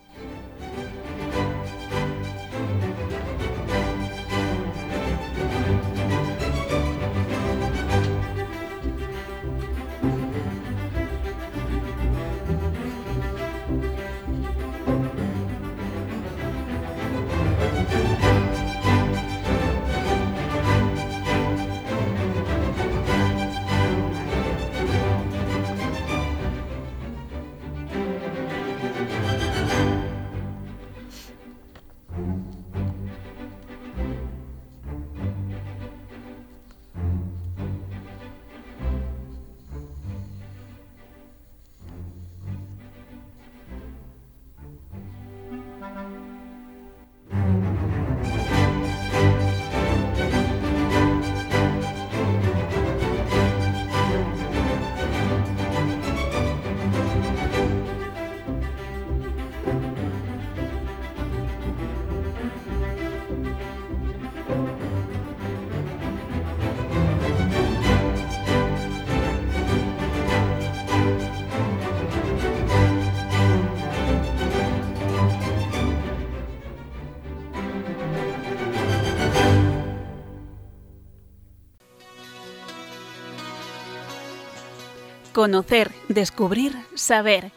[85.42, 87.50] Conocer, descubrir, saber.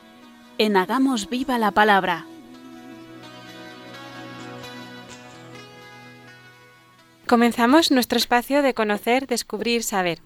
[0.57, 2.25] En Hagamos Viva la Palabra.
[7.27, 10.23] Comenzamos nuestro espacio de conocer, descubrir, saber.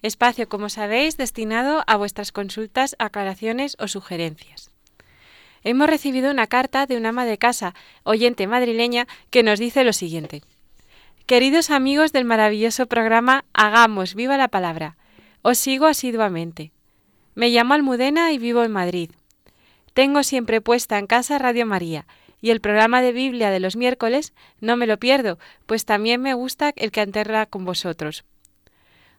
[0.00, 4.70] Espacio, como sabéis, destinado a vuestras consultas, aclaraciones o sugerencias.
[5.64, 9.92] Hemos recibido una carta de una ama de casa, oyente madrileña, que nos dice lo
[9.92, 10.40] siguiente.
[11.26, 14.96] Queridos amigos del maravilloso programa Hagamos Viva la Palabra,
[15.42, 16.72] os sigo asiduamente.
[17.34, 19.10] Me llamo Almudena y vivo en Madrid.
[19.94, 22.06] Tengo siempre puesta en casa Radio María
[22.42, 26.34] y el programa de Biblia de los miércoles no me lo pierdo, pues también me
[26.34, 28.24] gusta el que anterra con vosotros.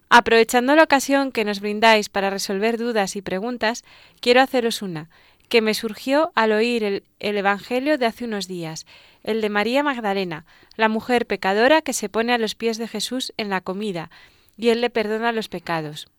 [0.10, 3.84] Aprovechando la ocasión que nos brindáis para resolver dudas y preguntas,
[4.20, 5.10] quiero haceros una,
[5.50, 8.86] que me surgió al oír el, el, Evangelio de hace unos días,
[9.24, 10.46] el de María Magdalena,
[10.76, 14.12] la mujer pecadora que se pone a los pies de Jesús en la comida,
[14.56, 16.13] y él le perdona los pecados.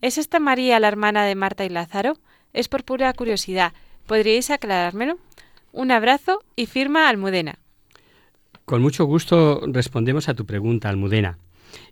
[0.00, 2.18] ¿Es esta María la hermana de Marta y Lázaro?
[2.52, 3.72] Es por pura curiosidad.
[4.06, 5.18] ¿Podríais aclarármelo?
[5.72, 7.58] Un abrazo y firma Almudena.
[8.64, 11.38] Con mucho gusto respondemos a tu pregunta, Almudena.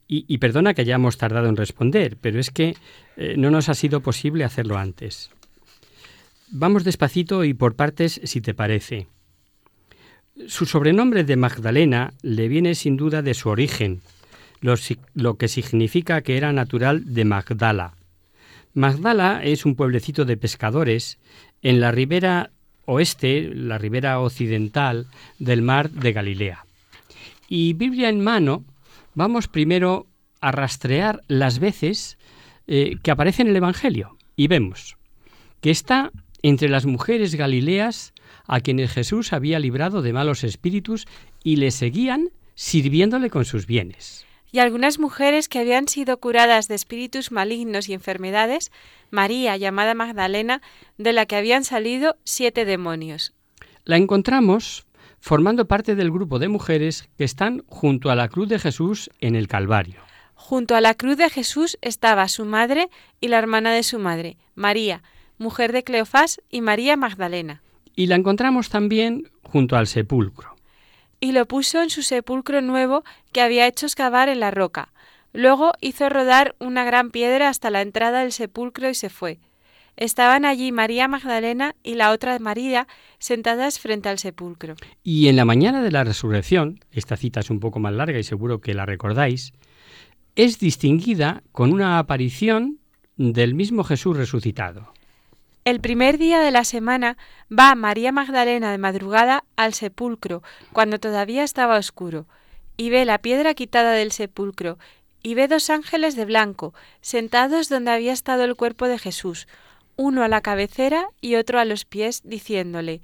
[0.08, 2.76] Y, perdona que hayamos tardado en responder, pero es que
[3.16, 5.30] eh, no nos ha sido posible hacerlo antes.
[6.48, 9.08] Vamos despacito y por partes, si te parece.
[10.46, 14.00] Su sobrenombre de Magdalena le viene sin duda de su origen,
[14.60, 17.94] lo, que significa que era natural de Magdala.
[18.74, 21.18] Magdala es un pueblecito de pescadores
[21.62, 22.50] en la ribera
[22.84, 25.06] oeste, la ribera occidental
[25.38, 26.66] del mar de Galilea.
[27.48, 28.64] Y Biblia en mano,
[29.14, 30.06] vamos primero
[30.40, 32.18] a rastrear las veces
[32.66, 34.96] eh, que aparece en el Evangelio y vemos
[35.60, 38.12] que está entre las mujeres galileas
[38.46, 41.06] a quienes Jesús había librado de malos espíritus
[41.42, 44.25] y le seguían sirviéndole con sus bienes
[44.56, 48.72] y algunas mujeres que habían sido curadas de espíritus malignos y enfermedades,
[49.10, 50.62] María, llamada Magdalena,
[50.96, 53.34] de la que habían salido siete demonios.
[53.84, 54.86] La encontramos
[55.20, 59.36] formando parte del grupo de mujeres que están junto a la cruz de Jesús en
[59.36, 60.00] el Calvario.
[60.34, 62.88] Junto a la cruz de Jesús estaba su madre
[63.20, 65.02] y la hermana de su madre, María,
[65.36, 67.60] mujer de Cleofás y María Magdalena.
[67.94, 70.55] Y la encontramos también junto al sepulcro
[71.20, 74.92] y lo puso en su sepulcro nuevo que había hecho excavar en la roca.
[75.32, 79.38] Luego hizo rodar una gran piedra hasta la entrada del sepulcro y se fue.
[79.96, 82.86] Estaban allí María Magdalena y la otra María
[83.18, 84.74] sentadas frente al sepulcro.
[85.02, 88.22] Y en la mañana de la resurrección, esta cita es un poco más larga y
[88.22, 89.52] seguro que la recordáis,
[90.34, 92.78] es distinguida con una aparición
[93.16, 94.92] del mismo Jesús resucitado.
[95.66, 97.16] El primer día de la semana
[97.50, 102.28] va María Magdalena de madrugada al sepulcro, cuando todavía estaba oscuro,
[102.76, 104.78] y ve la piedra quitada del sepulcro,
[105.24, 109.48] y ve dos ángeles de blanco, sentados donde había estado el cuerpo de Jesús,
[109.96, 113.00] uno a la cabecera y otro a los pies, diciéndole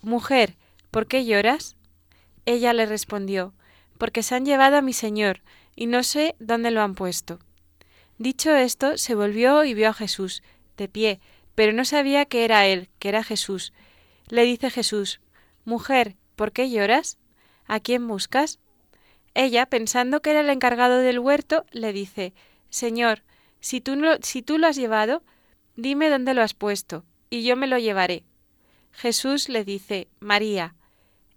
[0.00, 0.56] Mujer,
[0.90, 1.76] ¿por qué lloras?
[2.46, 3.54] Ella le respondió
[3.96, 5.40] Porque se han llevado a mi Señor,
[5.76, 7.38] y no sé dónde lo han puesto.
[8.18, 10.42] Dicho esto, se volvió y vio a Jesús,
[10.76, 11.20] de pie,
[11.54, 13.72] pero no sabía que era él, que era Jesús.
[14.28, 15.20] Le dice Jesús,
[15.64, 17.18] Mujer, ¿por qué lloras?
[17.66, 18.58] ¿A quién buscas?
[19.34, 22.34] Ella, pensando que era el encargado del huerto, le dice,
[22.68, 23.22] Señor,
[23.60, 25.22] si tú, si tú lo has llevado,
[25.76, 28.24] dime dónde lo has puesto, y yo me lo llevaré.
[28.92, 30.74] Jesús le dice, María.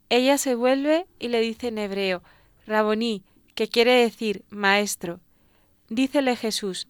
[0.09, 2.21] Ella se vuelve y le dice en hebreo,
[2.67, 3.23] Raboní,
[3.55, 5.21] que quiere decir maestro.
[5.89, 6.87] Dícele Jesús,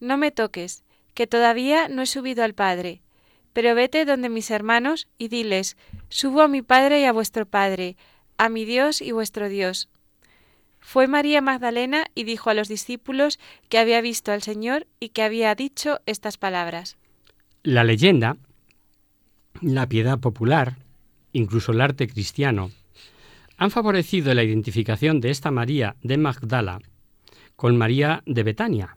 [0.00, 0.84] No me toques,
[1.14, 3.02] que todavía no he subido al Padre.
[3.52, 5.76] Pero vete donde mis hermanos y diles,
[6.08, 7.96] subo a mi Padre y a vuestro Padre,
[8.38, 9.88] a mi Dios y vuestro Dios.
[10.80, 13.38] Fue María Magdalena y dijo a los discípulos
[13.68, 16.96] que había visto al Señor y que había dicho estas palabras.
[17.62, 18.36] La leyenda,
[19.60, 20.78] la piedad popular,
[21.32, 22.72] incluso el arte cristiano,
[23.56, 26.80] han favorecido la identificación de esta María de Magdala
[27.54, 28.96] con María de Betania,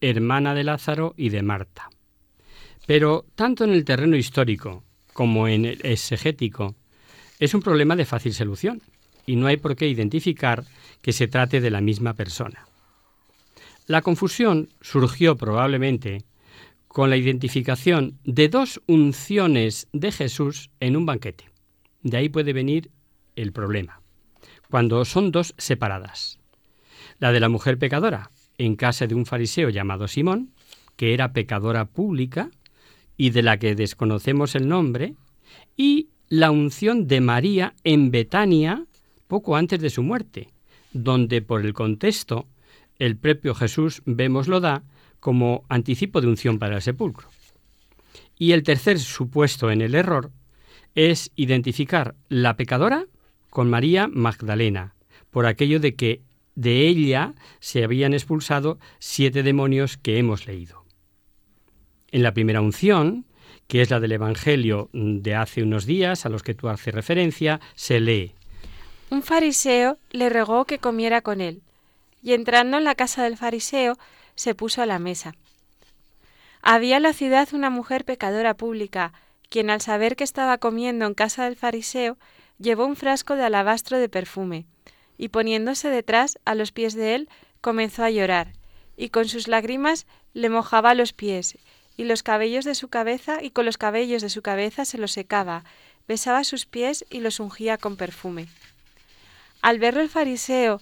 [0.00, 1.90] hermana de Lázaro y de Marta.
[2.86, 6.74] Pero tanto en el terreno histórico como en el exegético
[7.38, 8.82] es un problema de fácil solución
[9.26, 10.64] y no hay por qué identificar
[11.02, 12.66] que se trate de la misma persona.
[13.86, 16.24] La confusión surgió probablemente
[16.88, 21.50] con la identificación de dos unciones de Jesús en un banquete.
[22.02, 22.90] De ahí puede venir
[23.36, 24.00] el problema,
[24.70, 26.38] cuando son dos separadas.
[27.18, 30.52] La de la mujer pecadora, en casa de un fariseo llamado Simón,
[30.96, 32.50] que era pecadora pública
[33.16, 35.14] y de la que desconocemos el nombre,
[35.76, 38.84] y la unción de María en Betania
[39.28, 40.48] poco antes de su muerte,
[40.92, 42.46] donde por el contexto
[42.98, 44.82] el propio Jesús vemos lo da
[45.20, 47.28] como anticipo de unción para el sepulcro.
[48.38, 50.30] Y el tercer supuesto en el error
[50.94, 53.06] es identificar la pecadora
[53.50, 54.94] con María Magdalena,
[55.30, 56.22] por aquello de que
[56.58, 60.84] de ella se habían expulsado siete demonios que hemos leído.
[62.10, 63.26] En la primera unción,
[63.68, 67.60] que es la del Evangelio de hace unos días, a los que tú haces referencia,
[67.76, 68.34] se lee.
[69.08, 71.62] Un fariseo le rogó que comiera con él,
[72.24, 73.96] y entrando en la casa del fariseo,
[74.34, 75.36] se puso a la mesa.
[76.60, 79.12] Había en la ciudad una mujer pecadora pública,
[79.48, 82.18] quien al saber que estaba comiendo en casa del fariseo,
[82.58, 84.66] llevó un frasco de alabastro de perfume,
[85.18, 87.28] y poniéndose detrás a los pies de él,
[87.60, 88.52] comenzó a llorar,
[88.96, 91.58] y con sus lágrimas le mojaba los pies,
[91.96, 95.12] y los cabellos de su cabeza, y con los cabellos de su cabeza se los
[95.12, 95.64] secaba,
[96.06, 98.46] besaba sus pies y los ungía con perfume.
[99.60, 100.80] Al verlo el fariseo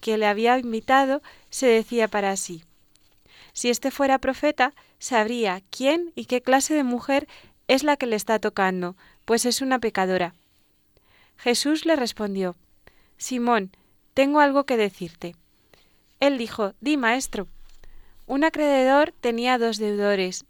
[0.00, 2.62] que le había invitado, se decía para sí,
[3.58, 7.26] si éste fuera profeta, sabría quién y qué clase de mujer
[7.66, 10.34] es la que le está tocando, pues es una pecadora.
[11.36, 12.54] Jesús le respondió,
[13.18, 13.72] Simón,
[14.14, 15.36] tengo algo que decirte.
[16.20, 17.48] Él dijo, Di, maestro.
[18.26, 20.44] Un acreedor tenía dos deudores.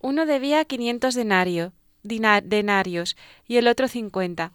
[0.00, 3.16] Uno debía quinientos denario, denarios
[3.46, 4.52] y el otro cincuenta.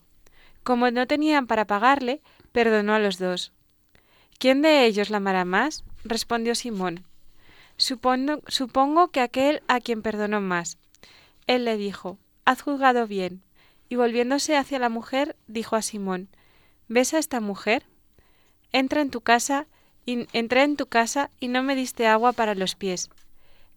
[0.64, 3.52] Como no tenían para pagarle, perdonó a los dos.
[4.40, 5.84] ¿Quién de ellos la amará más?
[6.04, 7.06] respondió Simón.
[7.78, 10.78] Supongo, supongo que aquel a quien perdonó más.
[11.48, 13.42] Él le dijo, Haz juzgado bien.
[13.90, 16.30] Y volviéndose hacia la mujer, dijo a Simón,
[16.88, 17.84] ¿Ves a esta mujer?
[18.72, 19.68] Entra en tu casa,
[20.06, 23.10] y entré en tu casa y no me diste agua para los pies.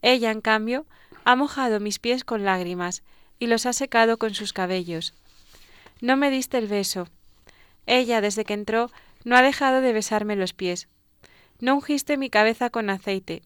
[0.03, 0.87] Ella, en cambio,
[1.25, 3.03] ha mojado mis pies con lágrimas
[3.39, 5.15] y los ha secado con sus cabellos.
[6.01, 7.09] No me diste el beso.
[7.87, 8.91] Ella, desde que entró,
[9.25, 10.89] no ha dejado de besarme los pies.
[11.61, 13.43] No ungiste mi cabeza con aceite,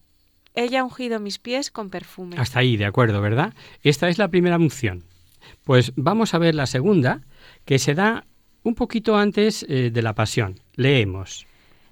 [0.54, 2.36] ella ha ungido mis pies con perfume.
[2.38, 3.54] Hasta ahí, de acuerdo, ¿verdad?
[3.82, 5.04] Esta es la primera unción.
[5.64, 7.22] Pues vamos a ver la segunda,
[7.64, 8.26] que se da
[8.62, 10.60] un poquito antes eh, de la pasión.
[10.74, 11.46] Leemos.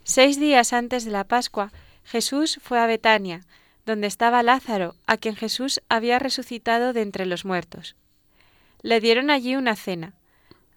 [0.05, 1.73] Seis días antes de la Pascua,
[2.05, 3.43] Jesús fue a Betania,
[3.87, 7.97] donde estaba Lázaro, a quien Jesús había resucitado de entre los muertos.
[8.83, 10.15] Le dieron allí una cena.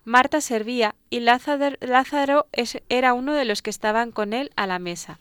[0.04, 2.48] Marta servía y Lázaro,
[2.90, 5.20] era uno de los que estaban con él a la mesa.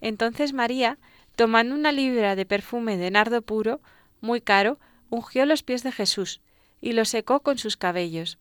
[0.00, 0.98] Entonces María,
[1.36, 3.82] Tomando una libra de perfume de nardo puro,
[4.22, 4.78] muy caro,
[5.10, 6.40] ungió los pies de Jesús
[6.80, 8.38] y los secó con sus cabellos.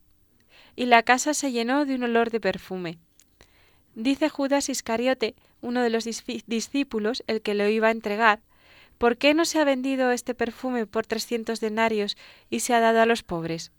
[0.76, 2.97] Y la casa se llenó de un olor de perfume.
[3.95, 8.41] Dice Judas Iscariote, uno de los discípulos, el que lo iba a entregar,
[8.97, 12.17] ¿por qué no se ha vendido este perfume por trescientos denarios
[12.49, 13.71] y se ha dado a los pobres?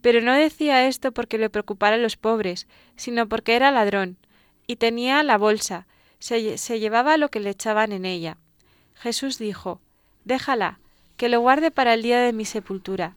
[0.00, 4.18] Pero no decía esto porque le preocupara a los pobres, sino porque era ladrón,
[4.66, 5.86] y tenía la bolsa,
[6.18, 8.36] se, llevaba lo que le echaban en ella.
[8.94, 9.80] Jesús dijo,
[10.24, 10.80] Déjala,
[11.16, 13.16] que lo guarde para el día de mi sepultura.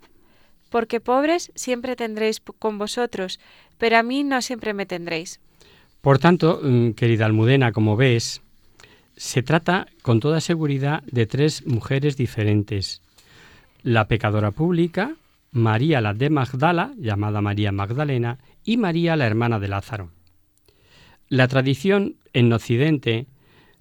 [0.73, 3.39] Porque pobres siempre tendréis con vosotros,
[3.77, 5.39] pero a mí no siempre me tendréis.
[6.01, 8.41] Por tanto, mm, querida Almudena, como ves,
[9.15, 13.03] se trata con toda seguridad de tres mujeres diferentes.
[13.83, 15.13] La pecadora pública,
[15.51, 20.09] María la de Magdala, llamada María Magdalena, y María la hermana de Lázaro.
[21.29, 23.27] La tradición en Occidente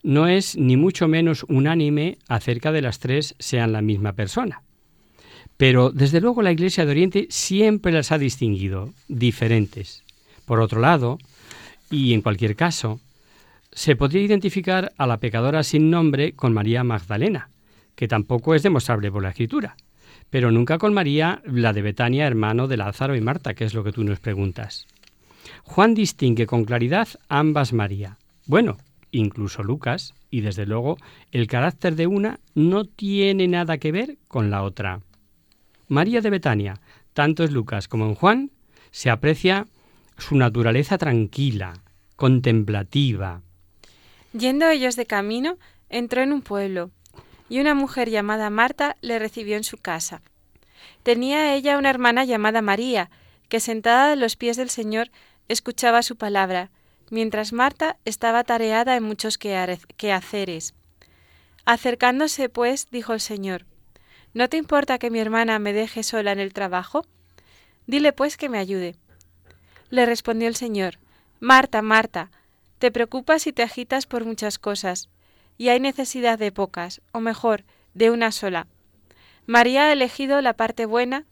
[0.02, 4.60] no es ni mucho menos unánime acerca de las tres sean la misma persona.
[5.62, 10.02] Pero desde luego la Iglesia de Oriente siempre las ha distinguido, diferentes.
[10.44, 11.18] Por otro lado,
[11.88, 12.98] y en cualquier caso,
[13.70, 17.48] se podría identificar a la pecadora sin nombre con María Magdalena,
[17.94, 19.76] que tampoco es demostrable por la Escritura,
[20.30, 23.84] pero nunca con María, la de Betania, hermano de Lázaro y Marta, que es lo
[23.84, 24.88] que tú nos preguntas.
[25.62, 28.16] Juan distingue con claridad ambas María.
[28.46, 28.78] Bueno,
[29.12, 30.98] incluso Lucas, y desde luego
[31.30, 35.02] el carácter de una no tiene nada que ver con la otra.
[35.92, 36.80] María de Betania,
[37.12, 38.50] tanto en Lucas como en Juan,
[38.92, 39.66] se aprecia
[40.16, 41.74] su naturaleza tranquila,
[42.16, 43.42] contemplativa.
[44.32, 45.58] Yendo ellos de camino,
[45.90, 46.90] entró en un pueblo,
[47.50, 50.22] y una mujer llamada Marta le recibió en su casa.
[51.02, 53.10] Tenía ella una hermana llamada María,
[53.50, 55.10] que sentada a los pies del Señor
[55.48, 56.70] escuchaba su palabra,
[57.10, 60.74] mientras Marta estaba tareada en muchos quehaceres.
[61.66, 63.66] Acercándose, pues, dijo el Señor,
[64.34, 67.06] ¿No te importa que mi hermana me deje sola en el trabajo?
[67.86, 68.96] Dile, pues, que me ayude.
[69.90, 70.98] Le respondió el Señor,
[71.40, 72.30] Marta, Marta,
[72.78, 75.08] te preocupas y te agitas por muchas cosas,
[75.58, 77.64] y hay necesidad de pocas, o mejor,
[77.94, 78.66] de una sola.
[79.46, 81.26] María ha elegido la parte buena,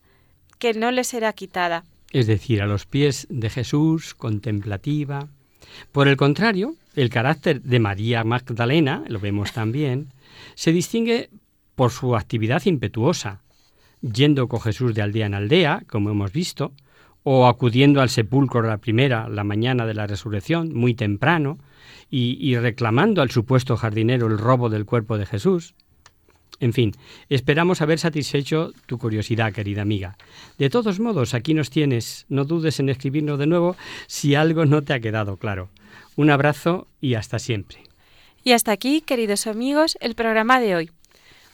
[0.59, 5.29] que no le será quitada es decir, a los pies de Jesús, contemplativa.
[5.93, 10.09] Por el contrario, El carácter de María Magdalena, lo vemos también,
[10.57, 11.31] se distingue
[11.81, 13.41] por su actividad impetuosa,
[14.03, 16.75] yendo con Jesús de aldea en aldea, como hemos visto,
[17.23, 21.57] o acudiendo al sepulcro la primera, la mañana de la resurrección, muy temprano,
[22.11, 25.73] y, reclamando al supuesto jardinero el robo del cuerpo de Jesús.
[26.59, 26.93] En fin,
[27.31, 30.19] esperamos haber satisfecho tu curiosidad, querida amiga.
[30.59, 32.27] De todos modos, aquí nos tienes.
[32.29, 33.75] No dudes en escribirnos de nuevo
[34.07, 35.71] si algo no te ha quedado claro.
[36.15, 37.79] Un abrazo y hasta siempre.
[38.45, 40.91] Y hasta aquí, queridos amigos, el programa de hoy.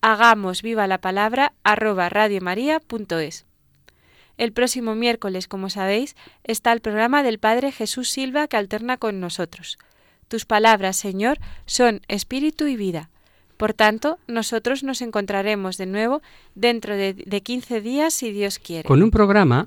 [0.00, 3.46] hagamos viva la palabra arroba radiomaria.es.
[4.36, 9.20] El próximo miércoles, como sabéis, está el programa del Padre Jesús Silva que alterna con
[9.20, 9.78] nosotros.
[10.28, 13.10] Tus palabras, Señor, son espíritu y vida.
[13.58, 16.22] Por tanto, nosotros nos encontraremos de nuevo
[16.54, 18.86] dentro de, de 15 días, si Dios quiere.
[18.86, 19.66] Con un programa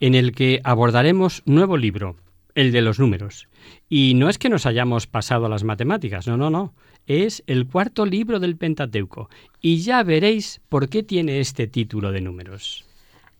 [0.00, 2.16] en el que abordaremos nuevo libro,
[2.54, 3.48] el de los números.
[3.88, 6.74] Y no es que nos hayamos pasado a las matemáticas, no, no, no.
[7.06, 9.28] Es el cuarto libro del Pentateuco.
[9.60, 12.84] Y ya veréis por qué tiene este título de números.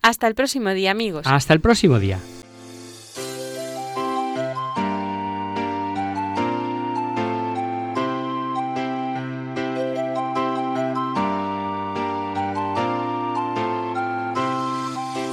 [0.02, 1.26] Hasta el próximo día, amigos.
[1.26, 2.18] Hasta el próximo día.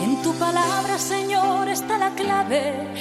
[0.01, 3.00] En tu palabra, Señor, está la clave.